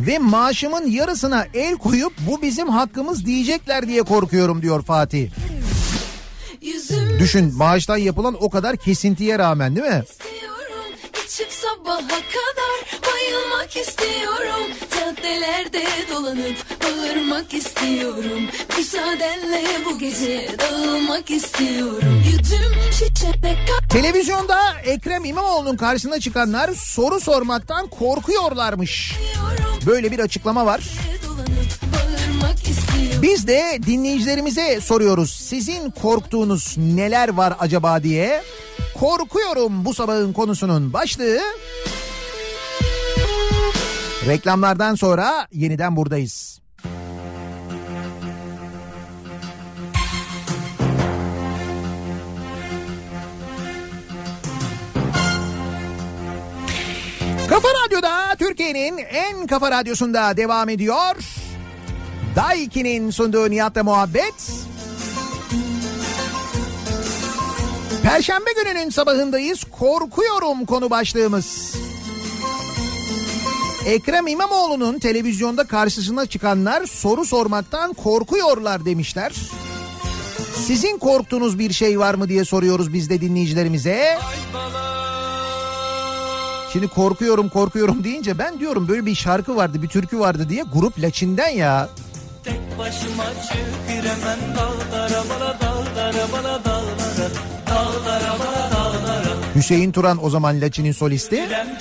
[0.00, 5.30] ve maaşımın yarısına el koyup bu bizim hakkımız diyecekler diye korkuyorum diyor Fatih.
[6.62, 10.02] Yüzüm Düşün maaştan yapılan o kadar kesintiye rağmen değil mi?
[11.28, 18.42] sabah sabaha kadar bayılmak istiyorum Caddelerde dolanıp bağırmak istiyorum
[18.78, 22.72] Müsaadenle bu gece dağılmak istiyorum Yüzüm
[23.42, 29.14] kadar Televizyonda Ekrem İmamoğlu'nun karşısına çıkanlar soru sormaktan korkuyorlarmış.
[29.86, 30.80] Böyle bir açıklama var.
[33.22, 35.30] Biz de dinleyicilerimize soruyoruz.
[35.30, 38.42] Sizin korktuğunuz neler var acaba diye.
[38.94, 41.40] Korkuyorum bu sabahın konusunun başlığı.
[44.26, 46.60] Reklamlardan sonra yeniden buradayız.
[57.48, 61.16] Kafa Radyo'da Türkiye'nin en kafa radyosunda devam ediyor.
[62.36, 64.34] Daiki'nin sunduğu Nihat'la muhabbet.
[68.02, 69.64] Perşembe gününün sabahındayız.
[69.64, 71.74] Korkuyorum konu başlığımız.
[73.86, 79.32] Ekrem İmamoğlu'nun televizyonda karşısına çıkanlar soru sormaktan korkuyorlar demişler.
[80.66, 84.18] Sizin korktuğunuz bir şey var mı diye soruyoruz biz de dinleyicilerimize.
[86.72, 90.98] Şimdi korkuyorum korkuyorum deyince ben diyorum böyle bir şarkı vardı bir türkü vardı diye grup
[90.98, 91.88] Laçin'den ya.
[92.44, 93.24] Tek başıma
[93.88, 97.30] giremem dağlara bana dağlara bana dağlara
[97.66, 101.36] Dağlara bana dağlara Hüseyin Turan o zaman Laçin'in solisti.
[101.36, 101.78] Görürem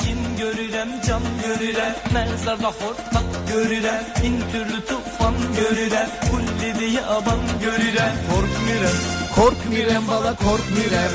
[0.83, 8.13] cin görürem can görürem Mezarda hortlak görürem Bin türlü tufan görürem Kulli diye aban görürem
[8.31, 8.95] Korkmirem
[9.35, 11.11] Korkmirem bala korkmirem.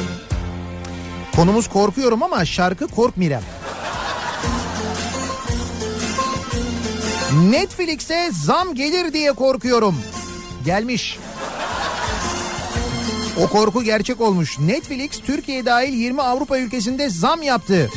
[1.37, 3.43] Konumuz korkuyorum ama şarkı korkmirem.
[7.51, 9.97] Netflix'e zam gelir diye korkuyorum.
[10.65, 11.19] Gelmiş.
[13.43, 14.59] O korku gerçek olmuş.
[14.59, 17.91] Netflix Türkiye dahil 20 Avrupa ülkesinde zam yaptı.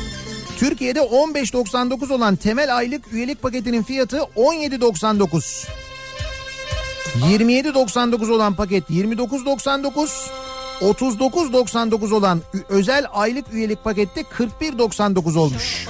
[0.62, 5.68] Türkiye'de 15.99 olan temel aylık üyelik paketinin fiyatı 17.99.
[7.20, 10.30] 27.99 olan paket 29.99.
[10.82, 15.88] 39.99 olan özel aylık üyelik pakette 41.99 olmuş.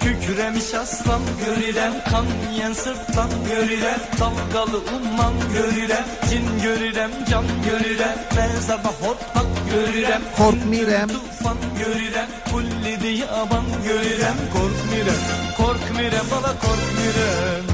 [0.00, 8.88] Kükremiş aslan görürem Kan yiyen sırtlan görürem Dalgalı umman görürem Cin görürem can görürem Mezarda
[8.88, 11.08] hortlak görürem Korkmirem.
[11.08, 15.20] Tufan görürem Kulli diye aban görürem Korkmirem
[15.56, 17.71] Korkmirem bana korkmirem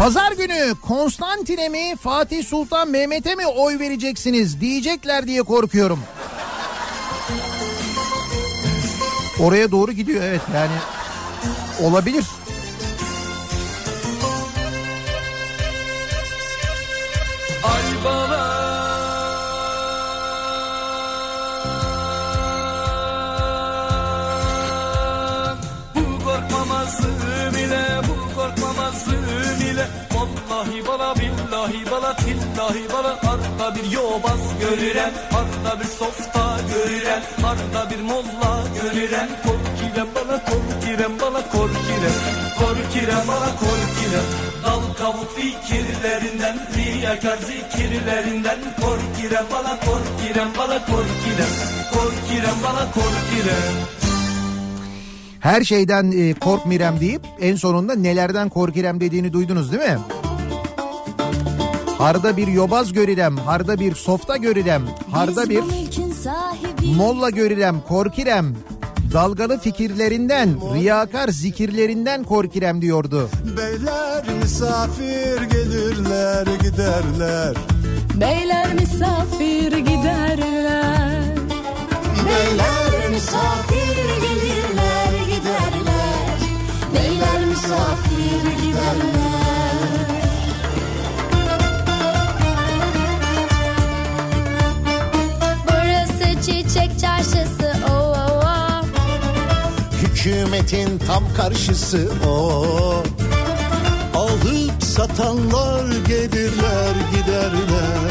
[0.00, 6.00] Pazar günü Konstantin'e mi Fatih Sultan Mehmet'e mi oy vereceksiniz diyecekler diye korkuyorum.
[9.40, 10.72] Oraya doğru gidiyor evet yani
[11.82, 12.24] olabilir.
[32.60, 40.08] Tillahi bala Arda bir yobaz görürem Arda bir softa görürem Arda bir molla görürem Korkirem
[40.14, 42.16] bana korkirem bana korkirem.
[42.58, 44.26] Korkirem bana korkirem.
[44.64, 48.58] Dal kavuk fikirlerinden Riyakar zikirlerinden.
[48.80, 51.52] Korkirem bana korkirem bana korkirem.
[51.92, 53.74] Korkirem bana korkirem.
[55.40, 59.98] Her şeyden e, korkmirem deyip en sonunda nelerden korkirem dediğini duydunuz değil mi?
[62.00, 65.62] Harda bir yobaz görürem, harda bir softa görürem, harda bir
[66.96, 68.56] molla görürem, korkirem.
[69.12, 73.28] Dalgalı fikirlerinden, riyakar zikirlerinden korkirem diyordu.
[73.56, 77.54] Beyler misafir gelirler giderler
[78.20, 81.36] Beyler misafir giderler
[82.26, 86.38] Beyler misafir gelirler giderler
[86.94, 89.29] Beyler misafir giderler
[100.20, 103.02] Hükümetin tam karşısı o.
[104.14, 108.10] Alıp satanlar gelirler giderler.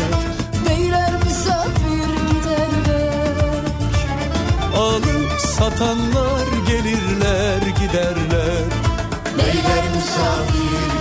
[0.70, 3.36] Beyler misafir giderler.
[4.78, 8.64] Alıp satanlar gelirler giderler.
[9.38, 10.99] Beyler misafir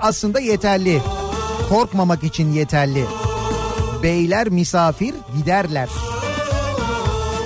[0.00, 1.00] aslında yeterli.
[1.68, 3.04] Korkmamak için yeterli.
[4.02, 5.88] Beyler misafir giderler.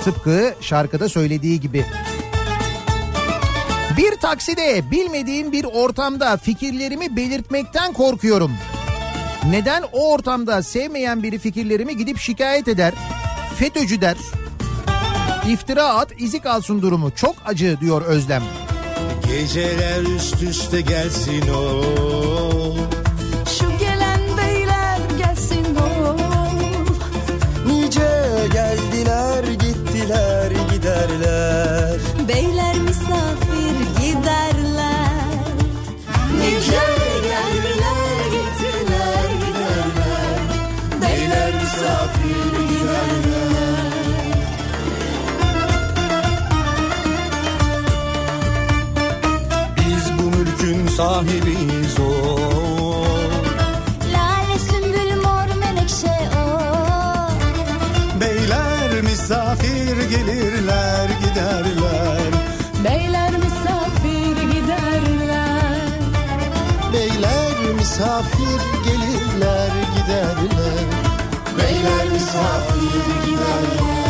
[0.03, 1.85] Tıpkı şarkıda söylediği gibi.
[3.97, 8.51] Bir takside bilmediğim bir ortamda fikirlerimi belirtmekten korkuyorum.
[9.49, 12.93] Neden o ortamda sevmeyen biri fikirlerimi gidip şikayet eder,
[13.59, 14.17] FETÖ'cü der,
[15.47, 17.11] iftira at, izi kalsın durumu.
[17.11, 18.43] Çok acı diyor Özlem.
[19.27, 21.83] Geceler üst üste gelsin o
[31.07, 31.99] giderler.
[32.27, 35.43] Beyler misafir giderler.
[36.37, 36.83] Nice
[37.23, 40.39] geldiler gittiler giderler.
[41.01, 43.93] Beyler misafir giderler.
[49.77, 52.12] Biz bu mülkün sahibiyiz o
[60.13, 62.31] gelirler giderler.
[62.83, 65.87] Beyler misafir giderler.
[66.93, 70.85] Beyler misafir gelirler giderler.
[71.57, 74.02] Beyler misafir giderler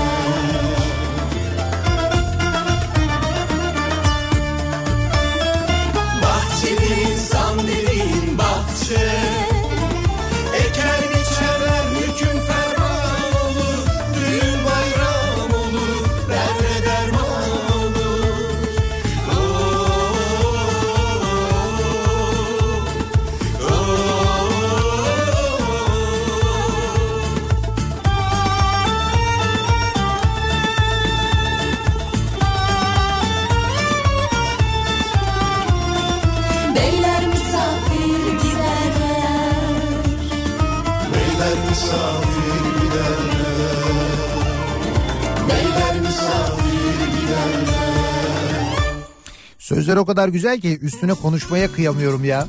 [49.73, 52.47] Sözler o kadar güzel ki üstüne konuşmaya kıyamıyorum ya.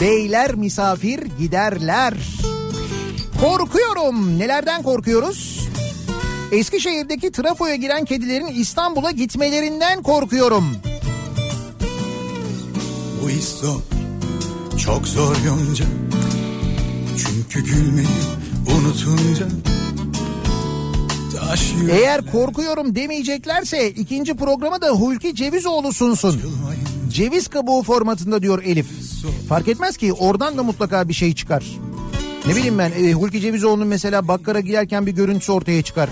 [0.00, 2.14] Beyler misafir giderler.
[3.40, 4.38] Korkuyorum.
[4.38, 5.68] Nelerden korkuyoruz?
[6.52, 10.64] Eskişehir'deki trafoya giren kedilerin İstanbul'a gitmelerinden korkuyorum.
[13.22, 13.80] Bu iş zor
[14.84, 15.84] Çok zor Yonca
[17.16, 18.08] Çünkü gülmeyi
[18.76, 19.46] unutunca
[21.48, 26.40] Taşıyor Eğer korkuyorum demeyeceklerse ikinci programı da Hulki Cevizoğlu sunsun.
[27.12, 28.86] Ceviz kabuğu formatında diyor Elif.
[29.48, 31.64] Fark etmez ki oradan da mutlaka bir şey çıkar.
[32.46, 36.08] Ne bileyim ben e, Hulki Cevizoğlu'nun mesela bakkara girerken bir görüntüsü ortaya çıkar.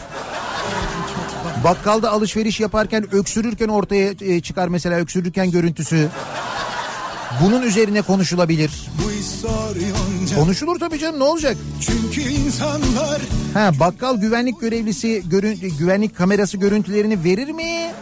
[1.64, 6.08] Bakkalda alışveriş yaparken öksürürken ortaya e, çıkar mesela öksürürken görüntüsü.
[7.42, 8.70] Bunun üzerine konuşulabilir.
[9.04, 9.10] Bu
[10.36, 11.56] Konuşulur tabii canım ne olacak?
[11.80, 13.22] Çünkü insanlar
[13.54, 17.92] Ha bakkal güvenlik görevlisi görün, güvenlik kamerası görüntülerini verir mi?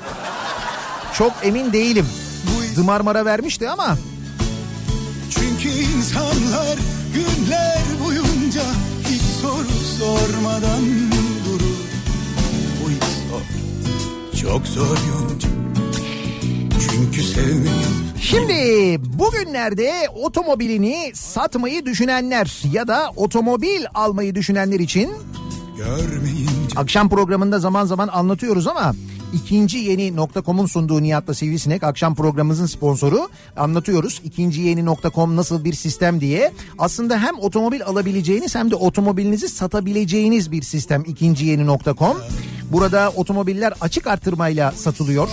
[1.14, 2.06] Çok emin değilim.
[2.76, 3.98] Dımarmara vermişti ama
[5.30, 6.78] Çünkü insanlar
[7.14, 8.62] günler boyunca
[9.08, 10.82] hiç soru sormadan
[11.46, 11.76] durur.
[12.84, 12.96] Bu iş
[13.30, 13.42] zor,
[14.42, 15.63] çok zor Yonca.
[16.80, 17.84] Çünkü sevmeyi
[18.20, 18.54] Şimdi
[19.18, 19.92] bugünlerde
[20.22, 25.10] otomobilini satmayı düşünenler ya da otomobil almayı düşünenler için
[25.76, 28.94] görmeyince akşam programında zaman zaman anlatıyoruz ama
[29.34, 34.20] ikinci yeni nokta.com'un sunduğu Nihat'la Sivrisinek akşam programımızın sponsoru anlatıyoruz.
[34.24, 36.52] İkinci yeni nokta.com nasıl bir sistem diye.
[36.78, 42.16] Aslında hem otomobil alabileceğiniz hem de otomobilinizi satabileceğiniz bir sistem ikinci yeni nokta.com.
[42.72, 45.28] Burada otomobiller açık artırmayla satılıyor.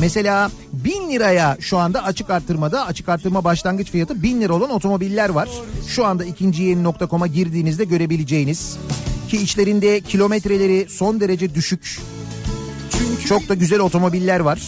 [0.00, 5.28] Mesela 1000 liraya şu anda açık artırmada açık artırma başlangıç fiyatı 1000 lira olan otomobiller
[5.28, 5.48] var.
[5.88, 8.76] Şu anda ikinci yeni nokta.com'a girdiğinizde görebileceğiniz
[9.28, 12.00] ki içlerinde kilometreleri son derece düşük.
[13.28, 14.62] Çok da güzel otomobiller var.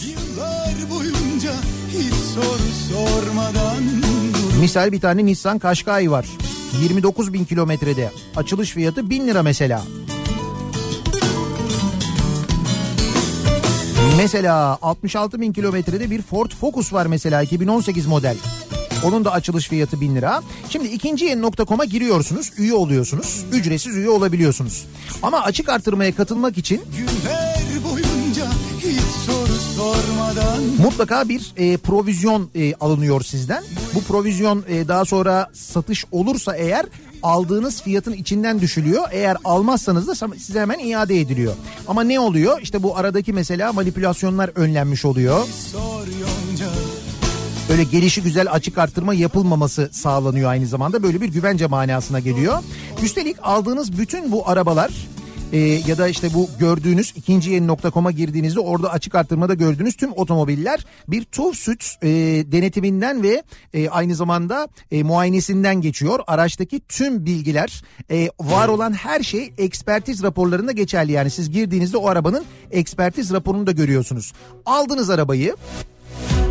[4.59, 6.25] Misal bir tane Nissan Qashqai var.
[6.81, 8.11] 29 bin kilometrede.
[8.35, 9.81] Açılış fiyatı 1000 lira mesela.
[9.87, 10.18] Mesela
[14.19, 18.37] 66 bin kilometrede bir Ford Focus var mesela 2018 model.
[19.03, 20.43] Onun da açılış fiyatı 1000 lira.
[20.69, 23.45] Şimdi ikinci yeni nokta.com'a giriyorsunuz, üye oluyorsunuz.
[23.51, 24.85] Ücretsiz üye olabiliyorsunuz.
[25.23, 26.81] Ama açık artırmaya katılmak için
[30.79, 33.63] mutlaka bir e, provizyon e, alınıyor sizden.
[33.95, 36.85] Bu provizyon e, daha sonra satış olursa eğer
[37.23, 39.03] aldığınız fiyatın içinden düşülüyor.
[39.11, 41.53] Eğer almazsanız da size hemen iade ediliyor.
[41.87, 42.61] Ama ne oluyor?
[42.61, 45.47] İşte bu aradaki mesela manipülasyonlar önlenmiş oluyor.
[47.69, 51.03] Böyle gelişi güzel açık arttırma yapılmaması sağlanıyor aynı zamanda.
[51.03, 52.63] Böyle bir güvence manasına geliyor.
[53.03, 54.91] Üstelik aldığınız bütün bu arabalar
[55.53, 60.85] e, ya da işte bu gördüğünüz ikinci yeni.com'a girdiğinizde orada açık arttırmada gördüğünüz tüm otomobiller
[61.07, 62.07] bir TUV süt e,
[62.51, 63.43] denetiminden ve
[63.73, 66.19] e, aynı zamanda e, muayenesinden geçiyor.
[66.27, 71.11] Araçtaki tüm bilgiler e, var olan her şey ekspertiz raporlarında geçerli.
[71.11, 74.33] Yani siz girdiğinizde o arabanın ekspertiz raporunu da görüyorsunuz.
[74.65, 75.55] Aldınız arabayı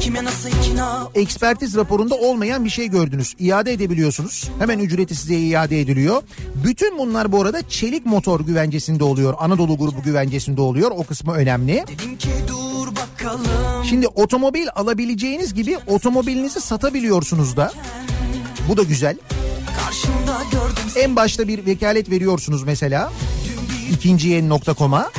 [0.01, 3.35] Kime nasıl ikna ekspertiz raporunda olmayan bir şey gördünüz.
[3.39, 4.51] İade edebiliyorsunuz.
[4.59, 6.23] Hemen ücreti size iade ediliyor.
[6.67, 9.35] Bütün bunlar bu arada çelik motor güvencesinde oluyor.
[9.39, 10.91] Anadolu grubu güvencesinde oluyor.
[10.91, 11.85] O kısmı önemli.
[11.89, 17.73] Dedim ki dur bakalım Şimdi otomobil alabileceğiniz gibi otomobilinizi satabiliyorsunuz da.
[18.69, 19.17] Bu da güzel.
[20.97, 23.13] En başta bir vekalet veriyorsunuz mesela.
[23.45, 23.58] ikinci
[24.05, 25.11] yeni.com'a.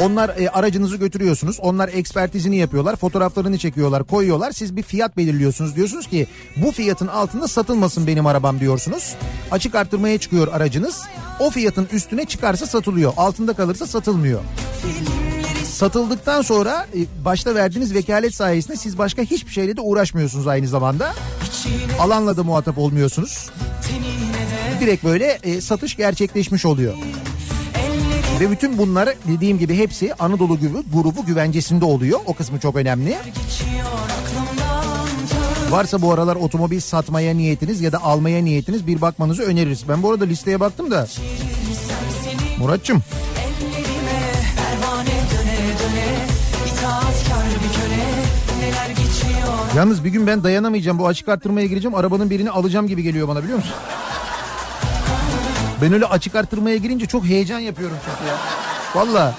[0.00, 1.58] Onlar e, aracınızı götürüyorsunuz.
[1.60, 2.96] Onlar ekspertizini yapıyorlar.
[2.96, 4.52] Fotoğraflarını çekiyorlar, koyuyorlar.
[4.52, 5.76] Siz bir fiyat belirliyorsunuz.
[5.76, 6.26] Diyorsunuz ki
[6.56, 9.14] bu fiyatın altında satılmasın benim arabam diyorsunuz.
[9.50, 11.02] Açık arttırmaya çıkıyor aracınız.
[11.40, 13.12] O fiyatın üstüne çıkarsa satılıyor.
[13.16, 14.40] Altında kalırsa satılmıyor.
[15.64, 21.14] Satıldıktan sonra e, başta verdiğiniz vekalet sayesinde siz başka hiçbir şeyle de uğraşmıyorsunuz aynı zamanda.
[22.00, 23.50] Alanla da muhatap olmuyorsunuz.
[24.80, 26.94] Direkt böyle e, satış gerçekleşmiş oluyor.
[28.40, 32.20] Ve bütün bunlar dediğim gibi hepsi Anadolu grubu, grubu güvencesinde oluyor.
[32.26, 33.16] O kısmı çok önemli.
[35.70, 39.88] Varsa bu aralar otomobil satmaya niyetiniz ya da almaya niyetiniz bir bakmanızı öneririz.
[39.88, 41.06] Ben bu arada listeye baktım da.
[42.58, 43.02] Muratçım
[49.76, 53.42] yalnız bir gün ben dayanamayacağım bu açık arttırmaya gireceğim arabanın birini alacağım gibi geliyor bana
[53.42, 53.74] biliyor musun?
[55.82, 58.36] Ben öyle açık arttırmaya girince çok heyecan yapıyorum çünkü ya.
[58.94, 59.34] Valla.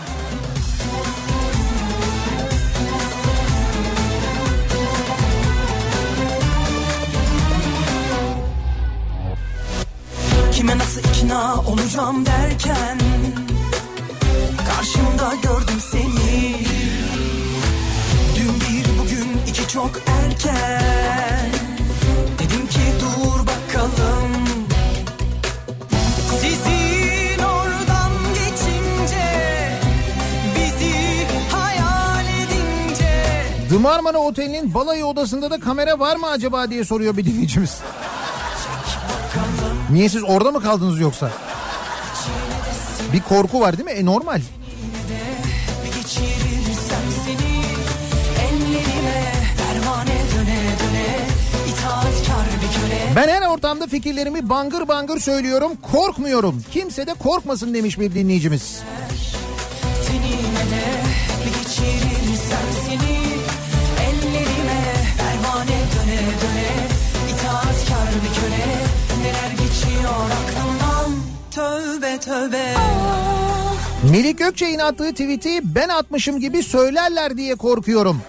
[10.52, 13.00] Kime nasıl ikna olacağım derken
[14.70, 16.56] Karşımda gördüm seni
[18.36, 21.39] Dün bir bugün iki çok erken
[33.80, 37.78] Marmara Oteli'nin balayı odasında da kamera var mı acaba diye soruyor bir dinleyicimiz.
[39.92, 41.32] Niye siz orada mı kaldınız yoksa?
[43.14, 43.92] Bir korku var değil mi?
[43.92, 44.42] E normal.
[53.16, 55.72] Ben her ortamda fikirlerimi bangır bangır söylüyorum.
[55.92, 56.64] Korkmuyorum.
[56.72, 58.82] Kimse de korkmasın demiş bir dinleyicimiz.
[68.42, 68.66] Köle
[69.22, 71.16] Neler geçiyor aklımdan
[71.52, 72.74] tövbe tövbe
[74.12, 78.22] Melik Gökçe'nin attığı tweet'i ben atmışım gibi söylerler diye korkuyorum.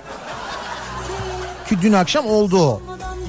[1.69, 2.83] Ki dün akşam oldu.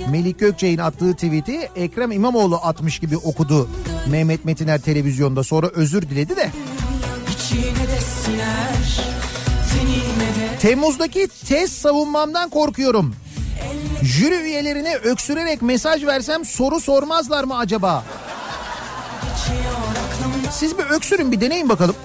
[0.10, 3.70] Melik Gökçe'nin attığı tweet'i Ekrem İmamoğlu atmış gibi okudu.
[4.08, 6.52] Mehmet Metiner televizyonda sonra özür diledi de.
[10.60, 13.16] Temmuz'daki tez savunmamdan korkuyorum.
[14.04, 18.06] Jüri üyelerine öksürerek mesaj versem soru sormazlar mı acaba?
[20.52, 21.96] Siz bir öksürün bir deneyin bakalım.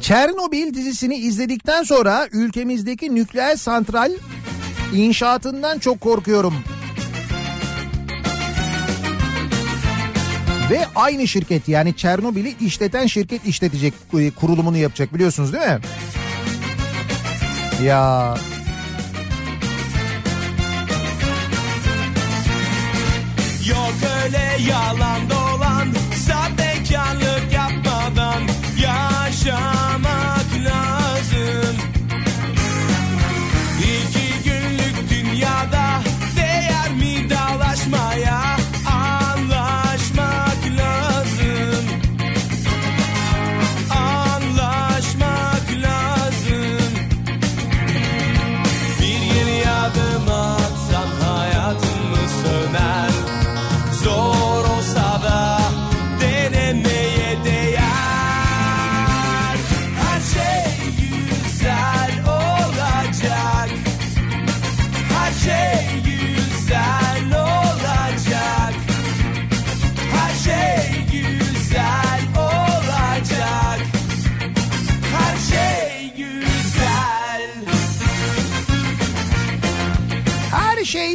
[0.00, 4.12] Çernobil dizisini izledikten sonra ülkemizdeki nükleer santral
[4.92, 6.54] inşaatından çok korkuyorum.
[10.70, 15.78] Ve aynı şirket yani Çernobil'i işleten şirket işletecek e, kurulumunu yapacak biliyorsunuz değil mi?
[17.82, 18.34] Ya
[23.68, 23.94] Yok
[24.24, 25.88] öyle yalan dolan
[26.26, 28.42] Sahtekarlık yapmadan
[28.78, 31.03] Yaşamak lazım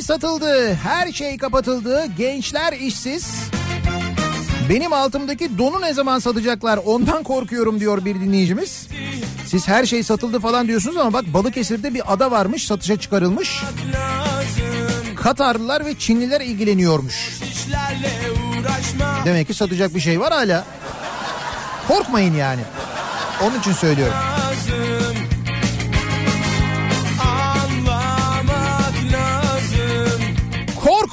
[0.10, 3.28] satıldı, her şey kapatıldı, gençler işsiz.
[4.70, 8.88] Benim altımdaki donu ne zaman satacaklar ondan korkuyorum diyor bir dinleyicimiz.
[9.46, 13.64] Siz her şey satıldı falan diyorsunuz ama bak Balıkesir'de bir ada varmış satışa çıkarılmış.
[15.16, 17.40] Katarlılar ve Çinliler ilgileniyormuş.
[19.26, 20.66] Demek ki satacak bir şey var hala.
[21.88, 22.62] Korkmayın yani.
[23.44, 24.16] Onun için söylüyorum.
[24.16, 24.79] lazım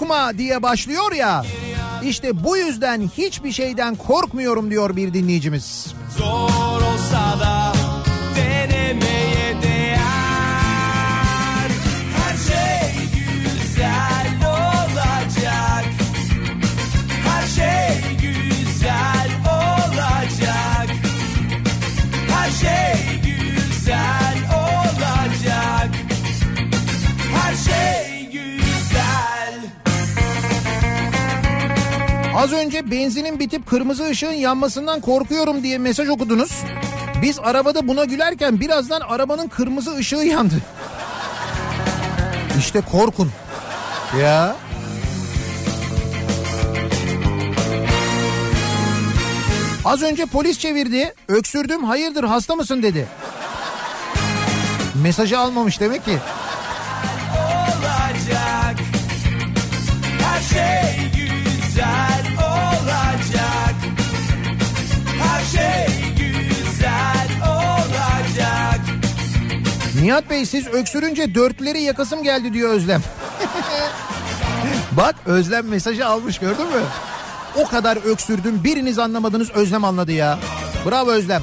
[0.07, 1.45] Korkma diye başlıyor ya.
[2.05, 5.95] İşte bu yüzden hiçbir şeyden korkmuyorum diyor bir dinleyicimiz.
[6.19, 6.66] Zor
[32.47, 36.53] Az önce benzinin bitip kırmızı ışığın yanmasından korkuyorum diye mesaj okudunuz.
[37.23, 40.55] Biz arabada buna gülerken birazdan arabanın kırmızı ışığı yandı.
[42.59, 43.31] İşte korkun.
[44.21, 44.57] Ya.
[49.85, 51.15] Az önce polis çevirdi.
[51.29, 53.07] Öksürdüm hayırdır hasta mısın dedi.
[55.03, 56.19] Mesajı almamış demek ki.
[70.07, 73.03] Nihat Bey siz öksürünce dörtleri yakasım geldi diyor Özlem.
[74.93, 76.83] Bak Özlem mesajı almış gördün mü?
[77.57, 80.39] O kadar öksürdüm biriniz anlamadınız Özlem anladı ya.
[80.87, 81.43] Bravo Özlem.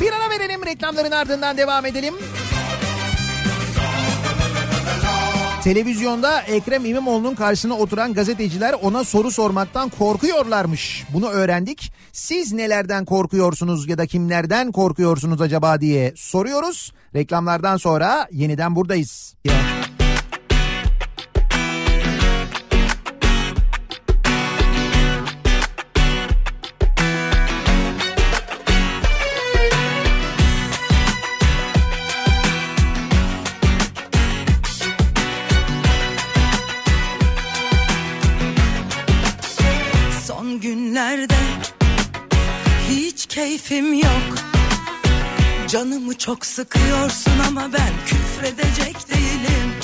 [0.00, 2.14] Bir ara verelim reklamların ardından devam edelim.
[5.64, 11.04] Televizyonda Ekrem İmamoğlu'nun karşısına oturan gazeteciler ona soru sormaktan korkuyorlarmış.
[11.12, 11.92] Bunu öğrendik.
[12.12, 16.92] Siz nelerden korkuyorsunuz ya da kimlerden korkuyorsunuz acaba diye soruyoruz.
[17.14, 19.34] Reklamlardan sonra yeniden buradayız.
[19.46, 19.83] Son
[43.54, 44.34] keyfim yok.
[45.68, 49.74] Canımı çok sıkıyorsun ama ben küfredecek değilim.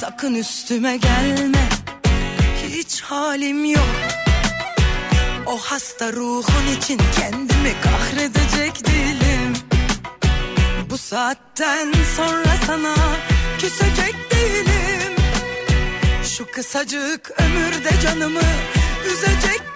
[0.00, 1.68] Sakın üstüme gelme
[2.68, 3.96] hiç halim yok.
[5.46, 9.52] O hasta ruhun için kendimi kahredecek değilim.
[10.90, 12.94] Bu saatten sonra sana
[13.58, 15.12] küsecek değilim.
[16.24, 18.40] Şu kısacık ömürde canımı
[19.06, 19.75] üzecek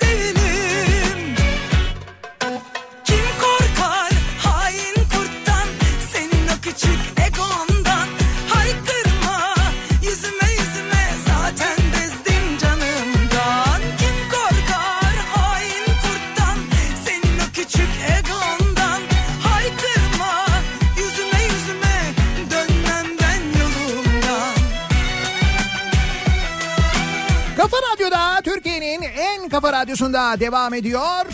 [29.80, 31.26] radyosunda devam ediyor.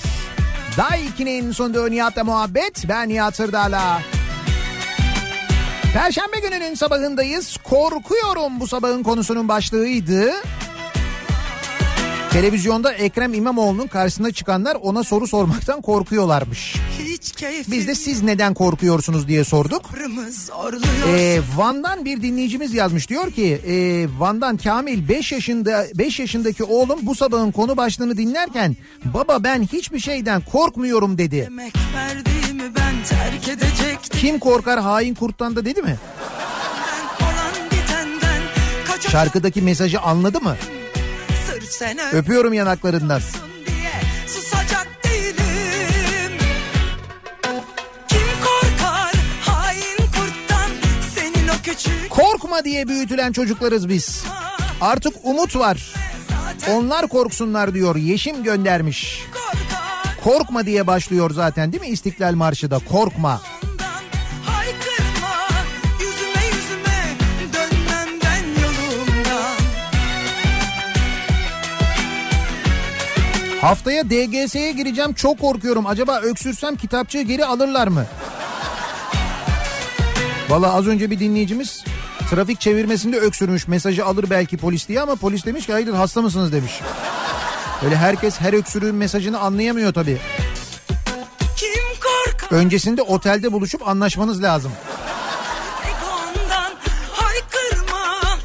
[0.77, 2.89] Daiki'nin sunduğu Nihat'la muhabbet.
[2.89, 4.01] Ben Nihat Sırdar'la.
[5.93, 7.57] Perşembe gününün sabahındayız.
[7.57, 10.31] Korkuyorum bu sabahın konusunun başlığıydı.
[12.31, 16.77] Televizyonda Ekrem İmamoğlu'nun karşısına çıkanlar ona soru sormaktan korkuyorlarmış.
[17.71, 19.83] Biz de siz neden korkuyorsunuz diye sorduk.
[21.09, 26.99] Ee, Van'dan bir dinleyicimiz yazmış diyor ki e, Van'dan Kamil 5 yaşında 5 yaşındaki oğlum
[27.03, 31.51] bu sabahın konu başlığını dinlerken baba ben hiçbir şeyden korkmuyorum dedi.
[34.21, 35.97] Kim korkar hain kurttan da dedi mi?
[39.11, 40.57] Şarkıdaki mesajı anladı mı?
[42.13, 43.21] Öpüyorum yanaklarından.
[43.21, 43.56] diye
[52.17, 54.25] Korkma diye büyütülen çocuklarız biz.
[54.81, 55.95] Artık umut var.
[56.71, 57.97] Onlar korksunlar diyor.
[57.97, 59.23] Yeşim göndermiş.
[60.25, 62.79] Korkma diye başlıyor zaten değil mi İstiklal Marşı da?
[62.79, 63.41] Korkma.
[73.61, 75.87] Haftaya DGS'ye gireceğim çok korkuyorum.
[75.87, 78.07] Acaba öksürsem kitapçığı geri alırlar mı?
[80.49, 81.85] Valla az önce bir dinleyicimiz
[82.31, 83.69] trafik çevirmesinde öksürmüş.
[83.69, 86.81] Mesajı alır belki polis diye ama polis demiş ki hayır hasta mısınız demiş.
[87.85, 90.19] Öyle herkes her öksürüğün mesajını anlayamıyor tabii.
[92.51, 94.73] Öncesinde otelde buluşup anlaşmanız lazım.
[95.85, 96.73] egondan
[97.13, 98.37] haykırma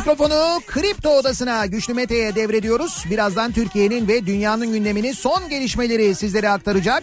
[0.00, 3.04] Mikrofonu Kripto Odası'na Güçlü Mete'ye devrediyoruz.
[3.10, 7.02] Birazdan Türkiye'nin ve dünyanın gündemini son gelişmeleri sizlere aktaracak.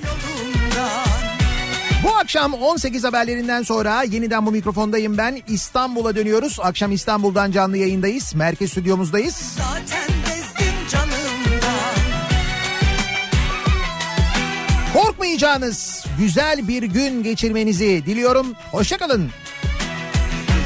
[2.03, 5.41] Bu akşam 18 haberlerinden sonra yeniden bu mikrofondayım ben.
[5.48, 6.57] İstanbul'a dönüyoruz.
[6.61, 8.36] Akşam İstanbul'dan canlı yayındayız.
[8.36, 9.36] Merkez stüdyomuzdayız.
[9.36, 10.07] Zaten
[14.94, 18.48] Korkmayacağınız güzel bir gün geçirmenizi diliyorum.
[18.72, 19.32] Hoşçakalın.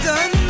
[0.05, 0.40] Dön